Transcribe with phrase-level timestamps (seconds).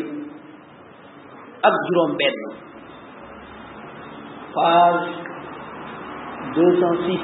[1.67, 2.37] ak juróom benn
[4.53, 5.09] page
[6.55, 7.21] deux cent six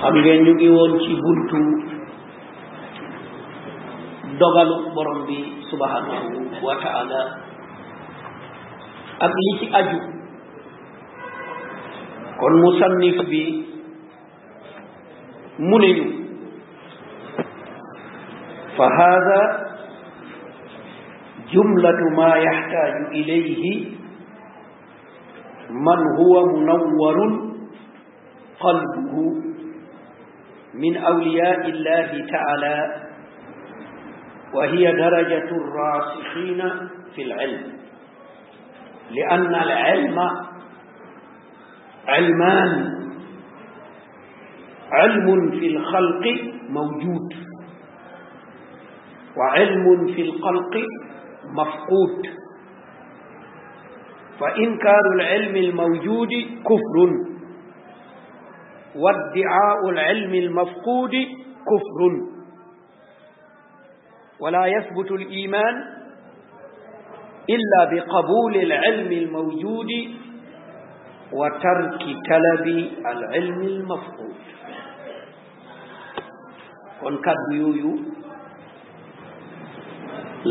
[0.00, 1.58] xam ngeen ñu ngi woon ci buntu
[4.38, 5.36] dogalu borom bi
[5.70, 6.30] subhanahu
[6.66, 7.20] wa taala
[9.24, 9.98] ak li ci aju
[12.38, 13.73] kon musannif bi
[15.58, 16.26] منين
[18.78, 19.70] فهذا
[21.52, 23.92] جملة ما يحتاج إليه
[25.70, 27.16] من هو منور
[28.60, 29.42] قلبه
[30.74, 33.04] من أولياء الله تعالى
[34.54, 36.70] وهي درجة الراسخين
[37.14, 37.72] في العلم
[39.10, 40.18] لأن العلم
[42.08, 42.93] علمان
[44.94, 46.24] علم في الخلق
[46.70, 47.34] موجود
[49.38, 50.74] وعلم في الخلق
[51.58, 52.18] مفقود
[54.40, 56.28] فإنكار العلم الموجود
[56.70, 57.08] كفر
[59.02, 61.14] وادعاء العلم المفقود
[61.70, 62.02] كفر
[64.40, 65.74] ولا يثبت الإيمان
[67.56, 69.90] إلا بقبول العلم الموجود
[71.32, 72.66] وترك طلب
[73.06, 74.34] العلم المفقود
[77.00, 77.90] kon kaddu yooyu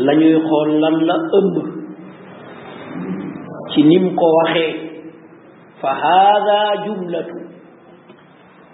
[0.04, 1.54] lañuy ñuy xool lan la ëmb
[3.70, 4.72] ci nim ko waxee
[5.80, 7.36] fa hada jumlatu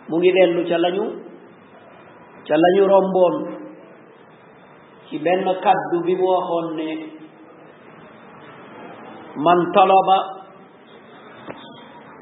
[0.08, 1.04] mu ngi dellu ca lañu
[2.48, 3.34] ca lañu romboon
[5.06, 6.86] ci benn kaddu bi mu waxoon ne
[9.44, 10.18] man talaba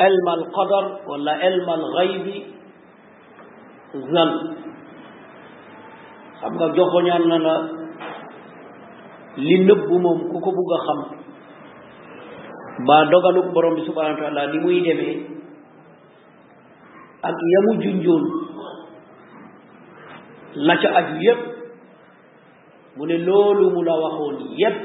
[0.07, 2.27] علم القدر ولا علم الغيب
[4.15, 4.31] zan
[6.41, 7.55] xam nga joxoñaan na la
[9.47, 11.01] li nëbbu moom ku ko bugg a xam
[12.87, 14.23] ba dogaluk borom bi subhanahu
[14.53, 15.17] ni muy demee
[17.29, 18.25] ak yamu junjoon
[20.67, 21.41] la ca yépp
[22.97, 24.77] mu ne loolu mu la waxoon yépp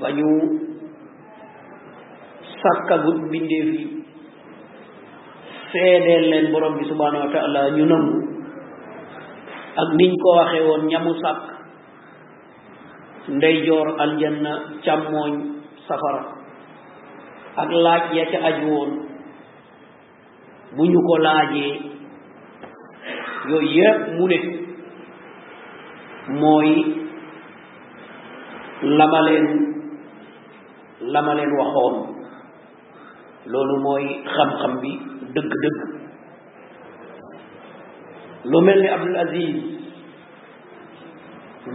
[0.00, 0.28] ba ñu
[2.60, 3.80] sàkkagut mbindeef yi
[6.30, 7.26] leen borom bi subhanahu
[7.76, 8.25] ñu nangu
[9.76, 11.40] ak niñ ko waxe woon ñamu sàkk
[13.36, 14.52] ndeyjoor aljanna
[14.84, 15.32] càmmooñ
[15.88, 16.22] safara
[17.62, 18.90] ak laaj ya ca aju woon
[20.76, 21.74] bu ñu ko laajee
[23.50, 24.38] yooyu yëpp mu ne
[26.40, 26.68] mooy
[31.08, 31.94] lama leen waxoon
[33.50, 34.04] loolu mooy
[34.34, 34.90] xam-xam bi
[35.34, 35.78] dëgg-dëgg
[38.52, 39.56] لوميرني عبد العزيز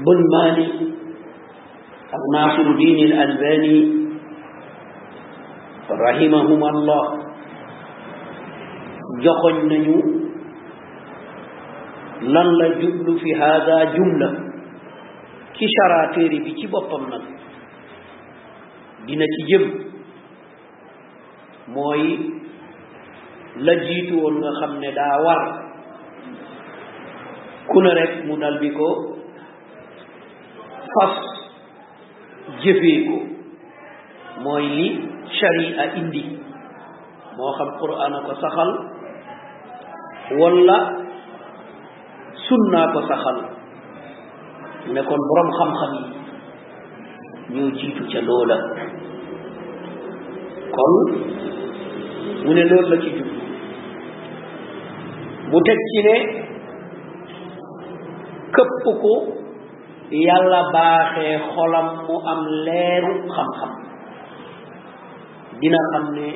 [0.07, 0.67] بن مالي
[2.11, 3.77] ak Naasiru diin al Albani
[6.03, 7.03] rahimahum Allah
[9.23, 9.95] joxoñ nañu
[12.35, 14.27] lan la jublu fi hada jumla
[15.55, 17.23] ci chara téere bi ci boppam nag
[19.07, 19.63] dina ci jëm
[21.73, 22.03] mooy
[23.65, 25.45] la jiitu woon nga xam ne daa war
[27.71, 28.87] ku ne rek mu dal di ko
[30.93, 31.13] fas
[32.63, 33.15] jëfee ko
[34.43, 34.87] mooy li
[35.37, 36.23] sharia indi
[37.37, 38.69] moo xam quraan ko saxal
[40.39, 40.77] wala
[42.45, 43.37] sunnaa ko saxal
[44.93, 45.93] ne kon borom xam-xam
[47.55, 48.57] yi jiitu ca loola
[50.75, 50.95] kon
[52.43, 53.27] mu ne loolu la ci jub
[55.51, 56.15] mu teg ci ne
[58.55, 59.13] këpp ko
[60.27, 63.71] yàlla baaxee xolam mu am leeru xam-xam
[65.61, 66.27] dina xam ne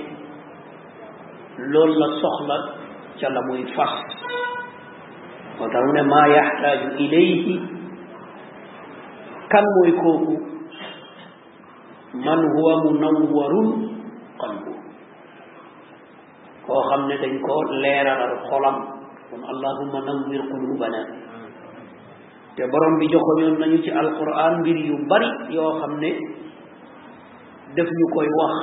[1.72, 2.58] loolu la soxla
[3.20, 3.94] ca la muy fas
[5.58, 7.56] moo tax mu ne maa yaxtaaju ilayhi
[9.52, 10.36] kan mooy kooku
[12.26, 13.70] man huwa munawwarun
[14.42, 14.74] qalbu
[16.66, 17.54] koo xam ne dañ ko
[17.84, 18.78] leeralal xolam
[19.30, 21.02] kon allahumma nawwir qulubana
[22.56, 26.10] te borom bi joxoñoon nañu ci alquran mbir yu bari yoo xam ne
[27.76, 28.56] def ñu koy wax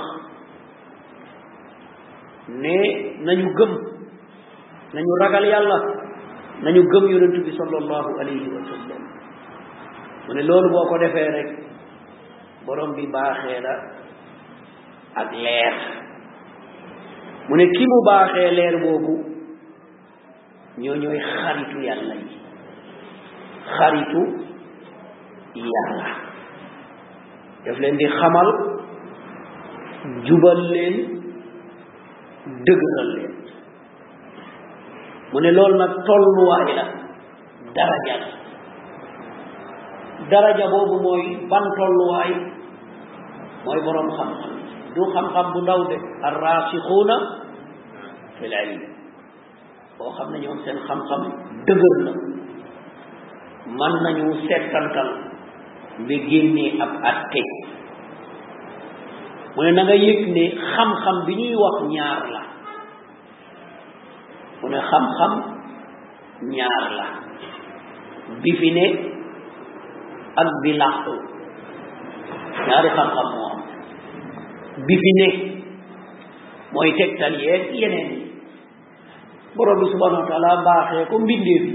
[2.62, 2.76] ne
[3.26, 3.72] nañu gëm
[4.94, 5.78] nañu ragal yàlla
[6.64, 9.02] nañu gëm yonent bi sallallahu alayhi wa sallam
[10.28, 11.48] mu ne loolu boo ko defee rek
[12.66, 13.74] borom bi baaxee la
[15.20, 15.74] ak leer
[17.48, 19.14] mu ne kii mu baaxee leer boobu
[20.80, 22.41] ñoo ñooy xaritu yàlla yi
[23.78, 24.20] xaritu
[25.54, 26.06] yàlla
[27.66, 28.48] daf leen di xamal
[30.28, 30.96] jubal leen
[32.66, 33.34] dëgëral leen
[35.32, 36.84] mu ne loolu nag tolluwaay la
[37.76, 38.30] daraja la
[40.30, 42.30] daraja boobu mooy ban tolluwaay
[43.64, 44.52] mooy boroom xam-xam
[44.94, 45.96] du xam-xam bu ndaw de
[46.28, 47.16] arraasixuuna
[48.38, 48.82] fil ilm
[49.98, 51.22] boo xam ne ñoom seen xam-xam
[51.66, 52.12] dëgër na
[53.66, 55.08] mën nañu settantal
[56.06, 57.40] ba génnee ab atte
[59.54, 60.44] mu ne na nga yëg ne
[60.74, 62.42] xam-xam bi ñuy wax ñaar la
[64.60, 65.32] mu ne xam-xam
[66.56, 67.06] ñaar la
[68.42, 68.86] bi fi ne
[70.42, 71.14] ak bi làqu
[72.66, 73.54] ñaari xam-xam moo
[74.86, 75.28] bi fi ne
[76.72, 78.10] mooy tegtal yeeg yeneen
[79.56, 81.66] borom bi subhanahu wa baaxee ko mbindeef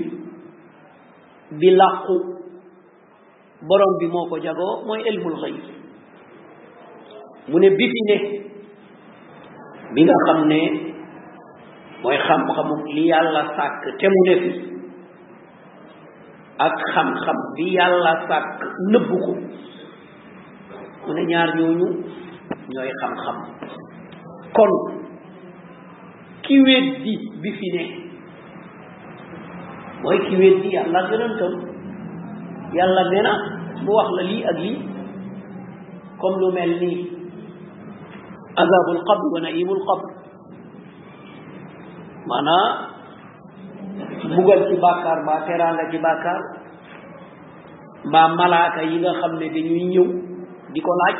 [1.52, 2.16] bi làqu
[3.70, 5.56] borom bi moo ko jagoo mooy ilmul xëyb
[7.50, 8.18] mu ne bi fi ne
[9.96, 10.60] bi nga xam ne
[12.04, 14.52] mooy xam-xamu li yàlla sàkk te mu ne fi
[16.60, 18.50] ak xam-xam bi yàlla sàkk
[18.92, 19.34] nëbb ko
[21.06, 21.88] mu ne ñaar ñooñu
[22.74, 23.38] ñooy xam-xam
[24.56, 24.72] kon
[26.44, 28.07] ki weddi bi fi ne
[30.02, 31.54] mooy ki weddi yàlla ak yonentam
[32.78, 33.24] yàlla nee
[33.86, 34.74] mu wax la lii ak yi
[36.22, 36.98] comme lu mel nii
[38.62, 40.06] azabul qabr wa naimul qabr
[42.30, 42.72] maanaam
[44.32, 46.40] mbugal ci bàkkaar mbaa teraanga ci bàkkaar
[48.10, 50.08] mbaa malaaka yi nga xam ne dañuy ñëw
[50.74, 51.18] di ko laaj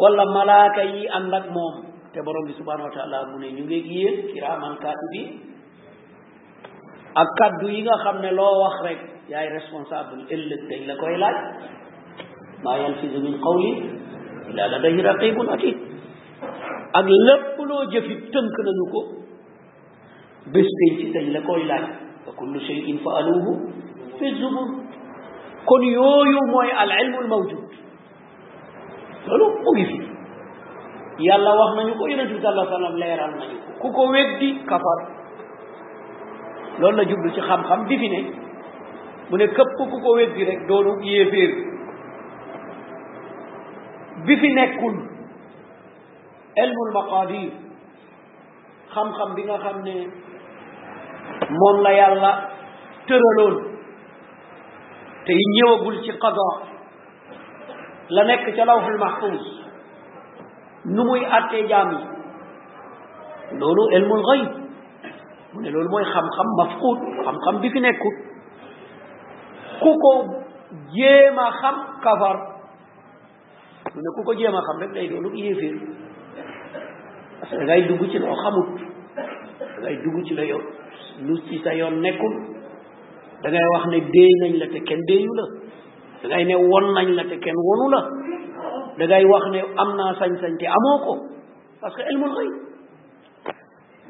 [0.00, 1.74] wala malaaka yi ànd ak moom
[2.12, 5.49] te borom bi subhanahu wa taala mu ne ñu ngeeg yéen kiraaman kaatibiin
[7.14, 11.16] ak kaddu yi nga xam ne loo wax rek yaay responsable ëllëg dañ la koy
[11.18, 11.36] laaj
[12.64, 13.70] maa yalfidu min qawli
[14.54, 15.76] la ladayhi raqibun atid
[16.94, 19.00] ak lépp loo jëfit tënk nañu ko
[20.54, 21.84] bés tey ci dañ la koy laaj
[22.26, 23.52] wa kullu shay'in fa'aluhu
[24.18, 24.68] fi zubur
[25.66, 27.60] kon yooyu mooy al ilmu al mawjud
[29.26, 29.98] loolu mu ngi fi
[31.26, 34.02] yàlla wax nañu ko yonente bi sallallahu alayhi wa sallam leeral nañu ko ku ko
[34.14, 35.18] weddi kafar
[36.80, 38.20] loolu la jublu ci xam-xam di fi ne
[39.30, 41.50] mu ne képp ku ko weddi rek doonu yéeféer
[44.26, 44.94] bi fi nekkul
[46.64, 47.50] ilmul maqadir
[48.94, 49.94] xam-xam bi nga xam ne
[51.58, 52.32] moom la yàlla
[53.06, 53.56] tëraloon
[55.26, 56.48] te ñëwagul ci qada
[58.10, 59.42] la nekk ca lawhul mahfuz
[60.84, 62.04] nu muy attee jaam yi
[63.58, 64.59] loolu ilmul gayb
[65.52, 68.14] mu ne loolu mooy xam-xam mafqud xam-xam bi fi nekkul
[69.82, 70.12] ku ko
[70.98, 71.74] jéem a xam
[72.04, 72.36] kafar
[73.94, 75.74] mu ne ku ko jéem a xam rek day doonu yéeféer
[77.40, 78.68] parce que da dugg ci loo xamut
[79.82, 79.88] da
[80.26, 80.60] ci la yow
[81.26, 82.34] lu ci sa yoon nekkul
[83.42, 85.46] dangay wax ne déey nañ la te kenn déeyu la
[86.22, 87.86] da ngay ne won nañ la te kenn wonu
[88.98, 91.14] la da wax ne am naa sañ-sañ te amoo ko
[91.80, 92.69] parce que ilmul ghaib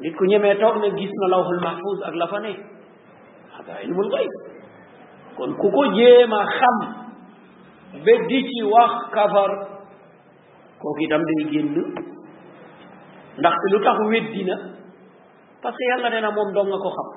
[0.01, 2.51] nit ku ñemee toog ne gis na lawhul mahfuz ak la fa ne
[3.53, 4.09] hada ilmul
[5.37, 6.77] kon ku ko jéem a xam
[8.05, 9.51] ba di ci wax kafar
[10.81, 11.69] kooku itam day génn
[13.37, 14.55] ndax lu tax weddi na
[15.61, 17.09] parce que yàlla nee na moom dong nga ko xam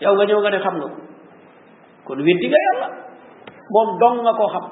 [0.00, 1.00] yow nga ñëw nga ne xam nga ko
[2.08, 2.88] kon weddi nga yàlla
[3.74, 3.88] moom
[4.52, 4.64] xam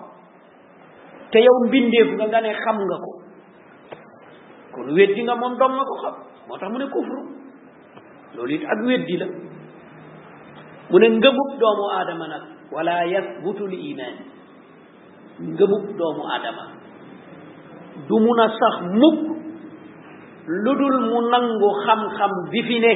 [1.33, 3.11] te yow mbindeef nga nga ne xam nga ko
[4.73, 6.17] kon weddi nga moom dong nga ko xam
[6.49, 7.21] moo tax mu ne kufre
[8.35, 9.27] loolu it ak weddi la
[10.91, 14.15] mu ne ngëbub doomu aadama nag wala yasbutu li iman
[15.55, 16.65] ngëbub doomu aadama
[18.09, 19.21] du mun a sax mukk
[20.63, 22.93] lu dul mu nangu xam-xam bi fi ne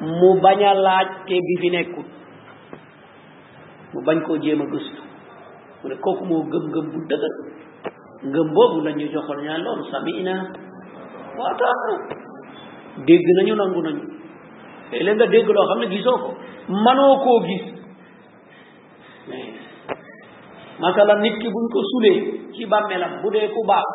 [0.00, 2.08] mu bañ a laajte bi fi nekkut
[3.92, 5.02] mu bañ koo jéem a gëstu
[5.82, 7.34] mu ne kooku moo gëm-gëm bu dëgër
[8.22, 10.52] ngëm boobu lañu joxal ñaan loolu sami ina
[11.40, 12.00] waxtaan
[13.08, 14.02] dégg nañu nangu nañu
[14.92, 16.30] léeg-léeg nga dégg loo xam ne gisoo ko
[16.84, 17.64] manoo koo gis
[20.80, 22.18] masala nit ki buñ ko sulee
[22.54, 23.88] ci bàmmeelam bu dee ku baax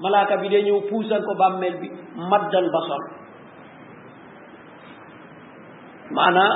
[0.00, 1.88] malaaka bi dee ñëw puusal ko bàmmeel bi
[2.30, 3.02] maddal basar
[6.14, 6.52] maanaa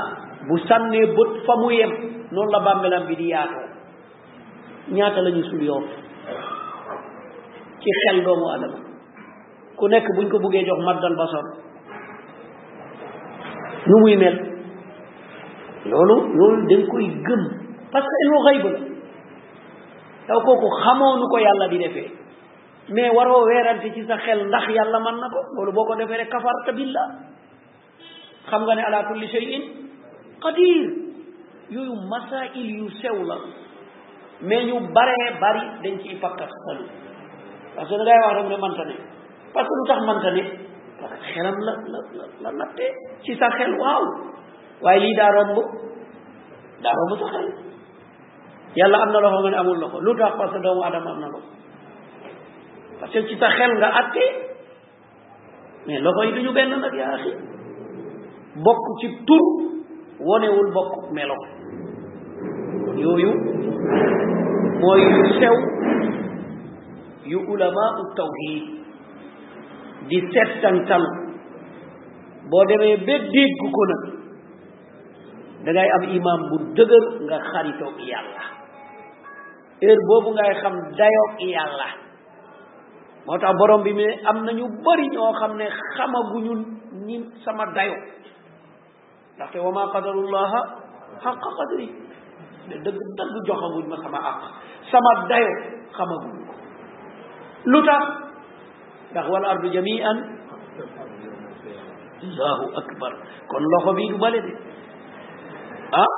[0.49, 1.93] bu sànnee bët fa mu yem
[2.33, 3.69] noonu la bàmmeelam bi di yaatoo
[4.95, 5.85] ñaata la ñu sul yoon
[7.81, 8.84] ci xel doomu adama
[9.79, 11.45] ku nekk buñ ko buggee jox maddal basar
[13.87, 14.37] nu muy mel
[15.91, 17.43] loolu loolu dañ koy gëm
[17.93, 18.65] parce que ilmu xayb
[20.31, 22.11] la kooku xamoo nu ko yàlla di defee
[22.95, 26.17] mais waroo weerante ci sa xel ndax yàlla mën na ko loolu boo ko defee
[26.23, 27.09] rek kafarta billah
[28.51, 29.63] xam nga ne ala kulli shay'in
[30.41, 30.87] qadir
[31.75, 33.37] yooyu masail yu sew la
[34.41, 36.87] mais ñu baree bari dañ ciy fakkat salu
[37.77, 38.85] parce que da wax rek ne manta
[39.55, 40.43] parce lu tax mënta ne
[41.01, 42.91] parce que xelam la la la la nattee
[43.25, 44.03] ci sa xel waaw
[44.83, 45.57] waaye lii daa romb
[46.83, 47.49] daa romb sa xel
[48.77, 51.29] yàlla am na loxo nga ne amul loxo lu tax parce doomu adama am na
[51.35, 51.49] loxo
[53.01, 54.25] parce ci sa xel nga àtte
[55.87, 57.33] mais loxo yi du ñu benn nag yaa axi
[58.65, 59.45] bokk ci tur
[60.21, 61.37] wonewul bokk melo
[63.05, 63.31] yooyu
[64.81, 65.57] mooy yu sew
[67.25, 68.84] yu ulama u tawhid
[70.09, 71.05] di settantal
[72.49, 74.03] boo demee ba dégg ko nag
[75.65, 78.45] da am imaam bu dëgër nga xaritoog yàlla
[79.83, 81.89] heure boobu ngay xam dayoog yàlla
[83.27, 86.55] moo tax borom bi mu am na ñu bari ñoo xam ne xamaguñu
[87.07, 87.97] ni sama dayo
[89.37, 90.61] ndaxte wa maa qadarullaha
[91.23, 91.89] xaqa qadri
[92.69, 94.39] de dëgg dëgg joxaguñ ma sama àq
[94.91, 95.51] sama dayo
[95.97, 96.45] xamaguñu
[97.73, 98.05] lu tax
[99.15, 100.19] ndax wal ardu jami'an
[102.75, 103.13] akbar
[103.47, 104.53] kon loxo bi du bale de
[105.95, 106.13] ah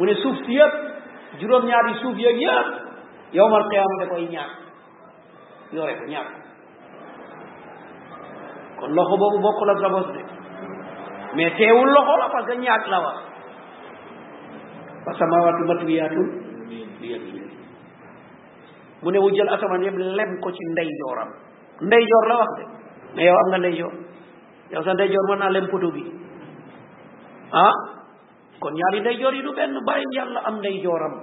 [0.00, 0.74] mu ne suuf si yëpp
[1.40, 2.68] juróom-ñaari suuf yeeg yëpp
[3.36, 4.50] yowmal qiyaama koy ñaar
[5.76, 6.26] yore ko ñaar
[8.80, 10.22] kon loxo boobu bokkul ak rabos de
[11.36, 13.12] mais teewul loxo la parce que ñaar la wa
[15.18, 16.26] samawaatu matwiyaatun
[17.00, 17.60] bi yamiinihi
[19.02, 21.44] mu ne wu jël asamaan yëpp lem ko ci ndeyjooram
[21.80, 22.64] ndeyjoor la wax de
[23.16, 23.92] mais am nga ndeyjoor
[24.72, 26.02] yow sa ndeyjoor mën naa lem poto bi
[27.52, 27.74] ah
[28.60, 31.14] kon ñaari ndeyjoor yi du benn bàyyi yàlla am ndeyjooram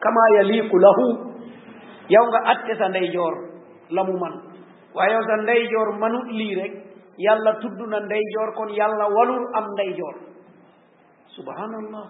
[0.00, 1.06] kama yaliiku lahu
[2.08, 3.34] yow nga atte sa ndeyjoor
[3.90, 4.32] lamu mu man
[4.94, 6.72] waaye yow sa ndeyjoor manut lii rek
[7.18, 10.14] yàlla tudd na ndeyjoor kon yàlla walul am ndeyjoor
[11.36, 12.06] subhanallah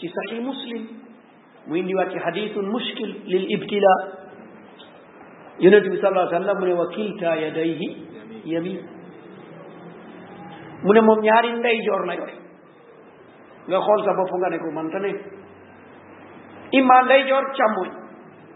[0.00, 0.82] ci sahih muslim
[1.66, 3.94] mu indiwaat ci hadithun mushkil lil ibtila
[5.60, 7.88] yonent bi sallallahu alayhi wa sallam mu ne wa kilta yadayhi
[8.44, 8.78] yamin
[10.84, 12.36] mu ne moom ñaari ndeyjoor la yore
[13.68, 14.68] nga xool sa bopp nga ne ko
[16.78, 17.90] imma ndeyjoor càmmoñ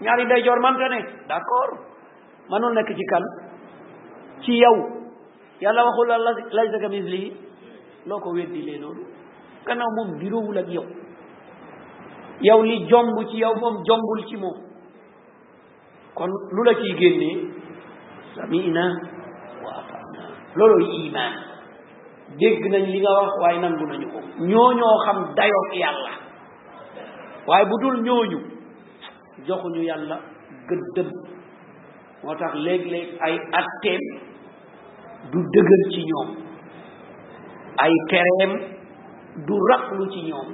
[0.03, 1.73] ñaari ndeyjoor manta ne d'accord
[2.51, 3.23] manul nekk ci kan
[4.43, 4.77] ci yow
[5.61, 6.19] yàlla waxul la
[6.55, 7.33] laysa ka mislihi
[8.07, 9.03] loo weddi lee loolu
[9.97, 10.85] moom biroowul ak yow
[12.43, 14.71] yow li jomb ci yow moom jombul ci moom
[16.15, 17.49] kon lu la ciy génnee
[18.35, 18.85] sami'na
[19.65, 20.23] wa ata'na
[20.57, 21.33] loolooy iman
[22.39, 24.19] dégg nañ li nga wax waaye nangu nañu ko
[24.51, 26.13] ñooñoo xam dayoo yàlla
[27.49, 28.39] waaye bu dul ñooñu
[29.47, 30.17] joxuñu yàlla
[30.69, 31.09] gëddëm
[32.23, 34.03] moo tax léeg-léeg ay atteem
[35.33, 36.31] du dëgër ci ñoom
[37.85, 38.53] ay tereem
[39.47, 40.51] du raqlu ci ñoom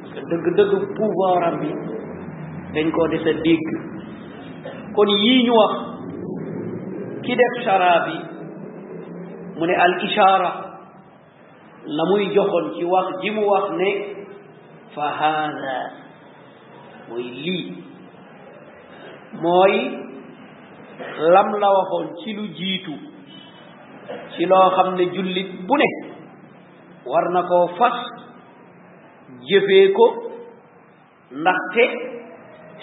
[0.00, 1.70] parce dëgg-dëgg pouvoir bi
[2.74, 3.68] dañ koo dese dégg
[4.94, 5.72] kon yii ñu wax
[7.22, 8.16] ki def charabi
[9.58, 10.50] mu ne al ishara
[11.86, 13.90] la muy joxoon ci wax ji mu wax ne
[14.94, 15.76] fa hada
[17.08, 17.72] mooy lii
[19.42, 19.74] mooy
[21.34, 22.92] lam la waxoon ci lu jiitu
[24.32, 25.88] ci loo xam ne jullit bu ne
[27.06, 27.98] war na koo fas
[29.48, 30.06] jëfee ko
[31.40, 31.84] ndaxte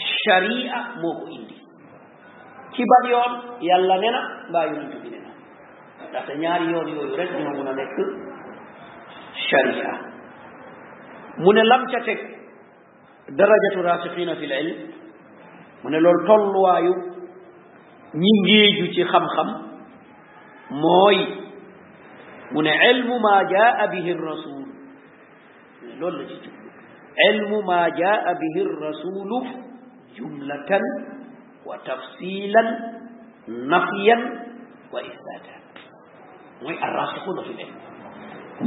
[0.07, 1.56] sharia moo ko indi
[2.77, 3.33] kibar yoon
[3.67, 5.29] yàlla nena mbaa yonent bi nena
[6.09, 7.95] ndaxte ñaari yoon yooyu rek ñoo mun a nekk
[9.49, 9.91] sharia
[11.37, 12.19] mu ne lam ca teg
[13.37, 14.77] darajatu rasikhina fi lilm
[15.83, 16.93] mu ne loolu tolluwaayu
[18.21, 19.49] ñi ngéeju ci xam-xam
[20.81, 21.17] mooy
[22.51, 24.63] mu ne ilmu ma jaa bihi rasul
[25.99, 26.69] loolu la ci jublu
[27.29, 29.37] ilmu ma jaa bihi rasulu
[30.17, 30.83] jumlatan
[31.67, 32.67] wa tafsilan
[33.71, 34.21] nafyan
[34.93, 35.59] wa isbaatan
[36.63, 37.73] mooy arrasixuuna fi ilm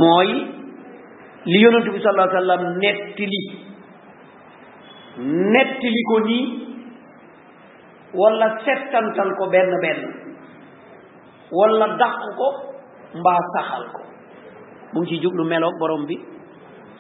[0.03, 0.31] mooy
[1.53, 2.63] li yonentu bi sallallahu alayhi wa sallam
[6.11, 6.41] ko nii
[8.21, 10.01] wala settantal ko benn benn
[11.59, 12.49] walla dàq ko
[13.21, 14.01] mbaa saxal ko
[14.93, 16.17] mu ci jublu melo borom bi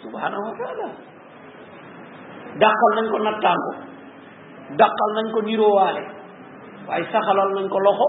[0.00, 0.88] subhanahu wa taala
[3.10, 3.72] ko nattaan ko
[4.78, 6.02] daqal nañ ko niroowaale
[6.86, 8.06] waaye saxalal nañ ko loxo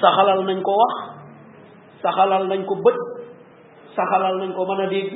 [0.00, 0.94] saxalal nañ ko wax
[2.00, 2.96] saxalal nañ ko bët
[3.96, 5.12] saxalal nañ ko man a dégg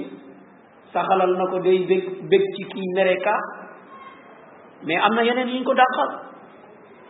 [0.92, 3.34] saxalal na ko day bég bég ci kii mereka
[4.84, 6.10] mais am na yeneen yi ko dàqal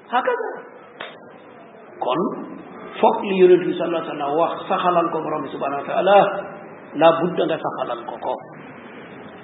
[0.09, 0.51] hakaza
[2.01, 2.21] kon
[3.01, 6.17] foog li yonent bi sallallahu alayhi wa wax saxalal ko borom bi subhanahu wa taala
[6.97, 8.35] la budda nga saxalal ko ko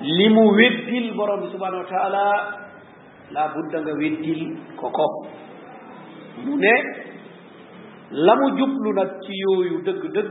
[0.00, 2.60] li mu weddil borom bi subhanahu wa
[3.34, 4.40] laa budda nga weddil
[4.78, 5.06] ko ko
[6.44, 6.74] mu ne
[8.26, 10.30] la mu jublu nag ci yooyu dëgg-dëgg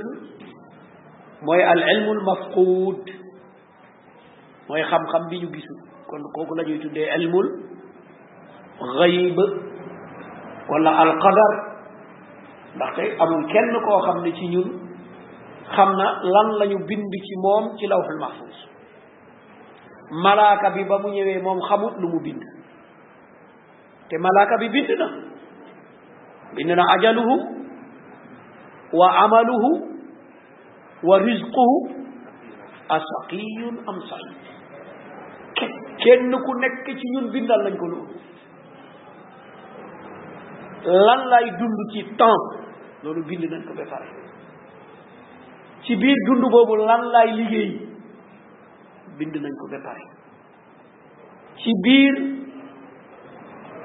[1.46, 3.03] mooy al ilmul mafquud
[4.70, 5.79] mooy xam-xam bi ñu gisul
[6.10, 7.48] kon kooku lañuy ñuy tuddee ilmul
[8.98, 9.38] xayb
[10.75, 11.53] al alqadar
[12.75, 14.70] ndaxte amul kenn koo xam ne ci ñun
[15.75, 18.58] xam na lan lañu bind ci moom ci lawhul mahfuz
[20.24, 22.43] malaaka bi ba mu ñëwee moom xamut lu mu bind
[24.12, 24.89] te malaaka bi bind
[26.75, 27.36] na ajaluhu
[29.00, 29.70] wa amaluhu
[31.10, 31.75] wa rizquhu
[32.98, 34.00] asaqiyun am
[36.03, 38.15] kenn ku nekk ci ñun bindal nañ ko loolu
[41.08, 42.46] lan lay dund ci temps
[43.03, 44.10] loolu bind ko ba pare
[45.84, 47.72] ci biir dund boobu lan lay liggéey
[49.18, 50.03] bind nañ ko ba pare
[51.62, 52.13] ci biir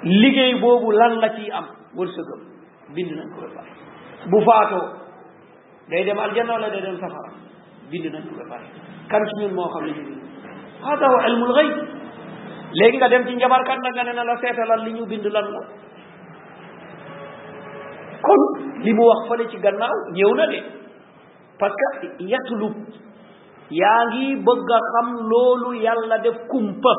[0.02, 1.64] liggéey boobu lan la ci am
[1.96, 2.40] wërsëgam
[2.94, 3.62] bind nañ ko ba
[4.30, 4.88] bu faatoo
[5.88, 7.30] day dem aljanna wala day dem safara
[7.90, 8.66] bind nañ ko ba pare
[9.08, 10.22] kan ci ñun moo xam li ñu bind
[10.82, 11.76] hada wa ilmul gayb
[12.72, 15.48] léegi nga dem ci njabarkat na nga ne na la seetalal li ñu bind lan
[15.52, 15.60] la
[18.22, 18.42] kon
[18.84, 20.60] li mu wax fële ci gannaaw ñëw na de
[21.58, 22.06] parce que
[23.70, 26.92] yaa ngi bëgg xam loolu yàlla def kumpa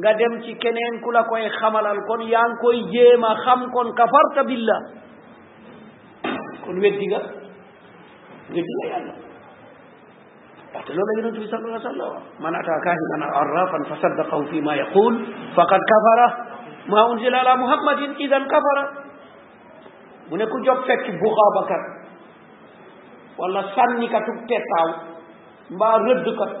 [0.00, 3.60] nga dem ci keneen ku la koy xamalal kon yaa ngi koy jéem a xam
[3.72, 4.80] kon kafarta billah
[6.64, 7.20] kon weddi nga
[8.54, 9.14] weddi nga yàlla
[10.68, 12.12] ndaxte loolu la yonent bi sal allah sallam
[12.44, 15.14] man ata kahinan aw arrafan fa saddaqahu fi ma yaqul
[15.56, 16.28] faqad kafara
[16.92, 18.84] ma unzila ala muhammadin idan kafara
[20.28, 21.82] mu ne ku jóg fekk buxaabakat
[23.38, 24.88] wala sànnikatub tettaaw
[25.74, 26.52] mbaa rëddkat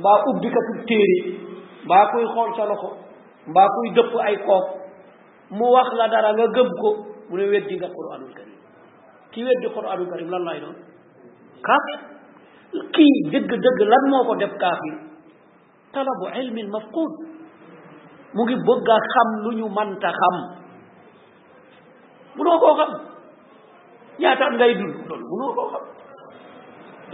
[0.00, 1.18] mbaa ubbikatub téere
[1.86, 2.90] mbaa kuy xool sa loxo
[3.46, 4.66] mbaa kuy dëpp ay kook
[5.54, 6.90] mu wax la dara nga gëm ko
[7.30, 8.54] mu ne weddi nga quraanul karim
[9.30, 10.76] ki weddi quraanul karim lan lay doon
[11.62, 11.98] kaafir
[12.90, 14.94] kii dëgg-dëgg lan moo ko def kaafir
[15.94, 17.12] talabu ilmin mafqud
[18.34, 20.34] mu ngi bëgg a xam lu ñu manta xam
[22.36, 22.90] munoo koo xam
[24.20, 25.84] ñaata ngay dund loolu munoo koo xam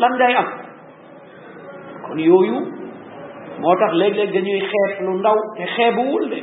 [0.00, 0.48] lan ngay am
[2.08, 2.80] kon yooyu
[3.62, 6.40] moo tax léeg-léeg dañuy xeeb lu ndaw te xeebuwul de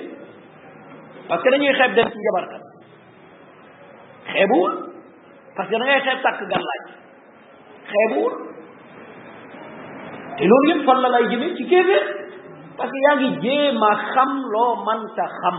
[1.27, 2.63] parce que dañuy xeeb dem ci njabarkat
[4.33, 4.73] xeebuwul
[5.55, 6.39] parce que da ngay xeeb takk
[7.91, 8.35] xeebuwul
[10.37, 12.03] te loolu yëpp fan la lay jëmee ci kéeféer
[12.77, 15.57] parce yaa ngi jéem a xam loo mënta xam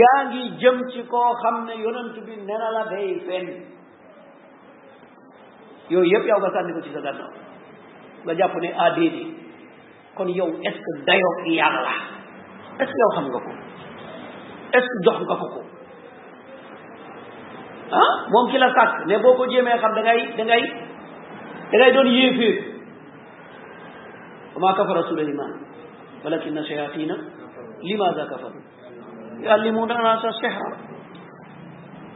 [0.00, 3.46] yaa ngi jëm ci ko xam ne yonent bi nena la day fenn
[5.92, 7.45] yooyu yëpp yow nga sànni ci sa gànnaaw
[8.26, 9.28] nga jàpp ne ah déedéet
[10.16, 11.64] kon yow est ce que dayoo yow
[13.14, 13.50] xam nga ko
[14.76, 15.60] est jox nga ko ko
[18.02, 20.62] ah moom ki la ne boo ko jéemee xam da ngay da ngay
[21.70, 22.56] da ngay doon yéeféer
[24.54, 25.54] wa maa kafara Suleymaan
[26.24, 27.14] walakinna shayaatiina
[27.82, 28.58] limaada kafaru
[29.44, 30.68] yuallimuuna naasa sihra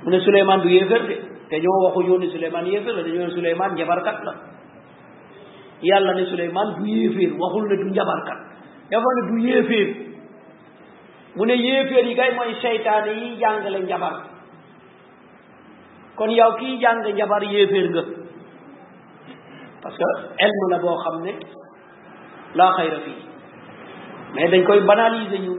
[0.03, 1.16] mu ne Suleymaan du yéeféer de
[1.49, 4.49] te ñoo waxu ñoo ne Suleymaan yéeféer la dañoo ne Suleymaan njabarkat la
[5.83, 8.38] yàlla ne Suleymaan du yéeféer waxul ne du njabarkat
[8.90, 9.88] dafa ne du yéeféer
[11.37, 14.14] mu ne yéeféer yi kay mooy seytaane yi jàngale njabar
[16.16, 18.03] kon yow kii jàng njabar yéeféer nga
[19.83, 20.09] parce que
[20.45, 21.33] elm la boo xam ne
[22.55, 23.19] laa xayra fii
[24.35, 25.55] mais dañ koy banaliser ñu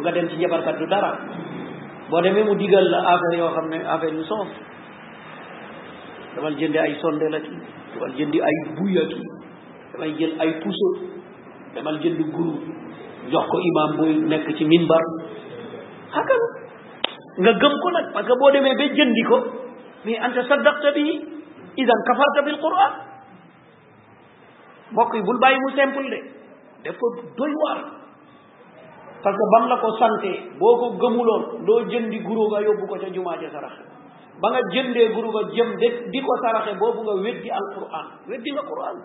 [0.00, 1.18] nga dem ci njabarkat du dara
[2.10, 4.48] boo demee mu digal la affaire yoo xam ne affaire yu soof
[6.36, 7.54] damal jëndi ay sondela ki
[7.94, 9.20] damal jëndi ay buya ki
[9.92, 10.88] damay jël ay puso
[11.74, 12.54] damal jëndi guru
[13.32, 15.04] jox ko imam buy nekk ci minbar
[16.16, 16.42] xakan
[17.42, 19.38] nga gëm ko nag parce que boo demee ba jëndi ko
[20.04, 21.06] mais anta saddaqta bi
[21.82, 22.92] idan kafarta bil quran
[24.92, 26.20] mbokk yi bul mu simple de
[26.84, 27.06] dafa
[27.38, 27.78] doy waar
[29.22, 32.98] parce que bam la ko santé boo ko gëmuloon doo jëndi guru nga yóbbu ko
[33.00, 34.03] ca jumaa sarax
[34.42, 38.50] ba nga jëndee guru ba jëm de di ko saraxe boobu nga weddi alquran weddi
[38.50, 38.96] nga quran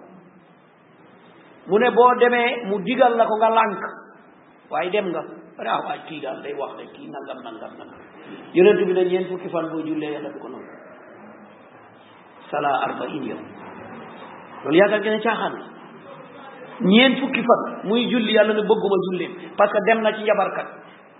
[1.69, 3.81] mu ne boo demee mu digal la ko nga lànk
[4.73, 5.21] waaye dem nga
[5.57, 8.01] pare ah waay kii daal day wax rek kii nangam nangam nangam
[8.53, 10.71] yonent bi ne ñeent fukki fan boo jullee yàlla du ko nangu
[12.49, 13.39] sala arbain yow
[14.65, 15.55] loolu yaakaar gën a caaxaan
[16.81, 20.67] ñeent fukki fan muy julli yàlla ne bëgguma julleem parce que dem na ci njabarkat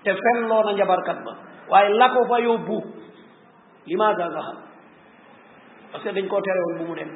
[0.03, 1.37] te fen loo njabarkat ba
[1.69, 2.97] waaye la ko fa yóbbu
[3.87, 4.45] limaada sax
[5.91, 7.09] parce que dañ koo terewoon bu mu dem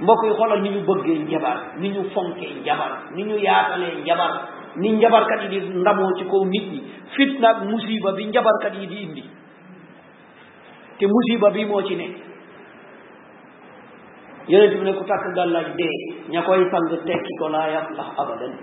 [0.00, 4.32] mbokk yi xoolal ni ñu bëggee njabar ni ñu fonkee njabar ni ñu yaatalee njabar
[4.76, 6.82] ni njabarkat yi di ndamoo ci kaw nit ñi
[7.16, 9.22] fitna ak musiba bi njabarkat yi di indi
[10.98, 12.14] te musiba bi moo ci ne
[14.48, 18.06] yonent bi ne ku takk gàllaaj dee ña koy sang tekki ko laa yaf lax
[18.20, 18.54] abadan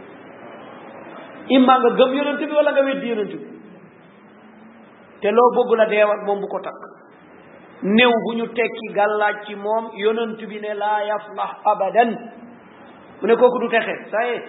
[1.50, 3.53] imma nga gëm yonent bi wala nga weddi yonent bi
[5.24, 6.82] te loo bëgg la deewal moom bu ko takk
[7.96, 12.12] néew bu ñu tekki gàllaaj ci moom yonent bi ne laa yaflah abadan
[13.22, 14.44] mu ne kooku du texe ça y est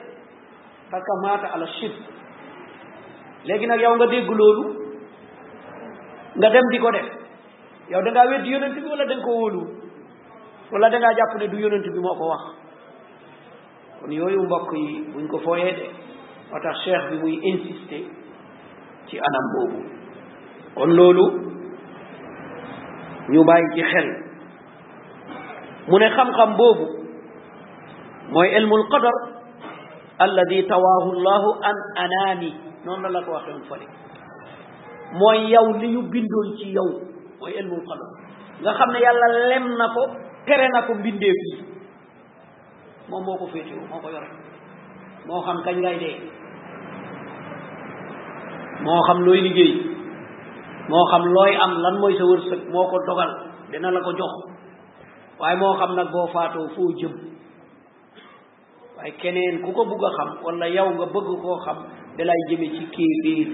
[0.90, 1.94] parce que maata ala shirk
[3.44, 4.66] léegi nag yow nga dégg loolu
[6.38, 7.08] nga dem di ko def
[7.90, 8.88] yow da ngaa weddi yonent bi
[10.74, 12.44] wala da nga jàpp ne du yonent bi moo ko wax
[14.00, 15.86] kon yooyu mbokk yi buñ ko fooyee de
[16.50, 18.02] moo tax cheikh bi muy insister
[19.06, 19.93] ci anam boobu
[20.74, 21.24] kon loolu
[23.32, 24.08] ñu bàyyi ci xel
[25.88, 26.84] mu ne xam-xam boobu
[28.32, 29.16] mooy ilmul qadar
[30.18, 32.52] alladi tawaahu llahu an anaami
[32.84, 33.80] noonu la la ko waxee woon
[35.18, 36.90] mooy yow li ñu bindoon ci yow
[37.40, 38.10] mooy ilmul qadar
[38.62, 40.02] nga xam ne yàlla lem na ko
[40.46, 41.64] tere na ko mbindeef yi
[43.08, 44.28] moom moo ko féetewu moo ko yore
[45.26, 46.16] moo xam kañ ngay dee
[48.84, 49.93] moo xam looy liggéey
[50.88, 53.30] moo xam looy am lan mooy sa wërsëg moo ko dogal
[53.72, 54.32] dina la ko jox
[55.40, 57.12] waaye moo xam nag boo faatoo foo jëm
[58.96, 61.78] waaye keneen ku ko bugg a xam wala yow nga bëgg koo xam
[62.16, 63.48] dalay jëme ci kéeféer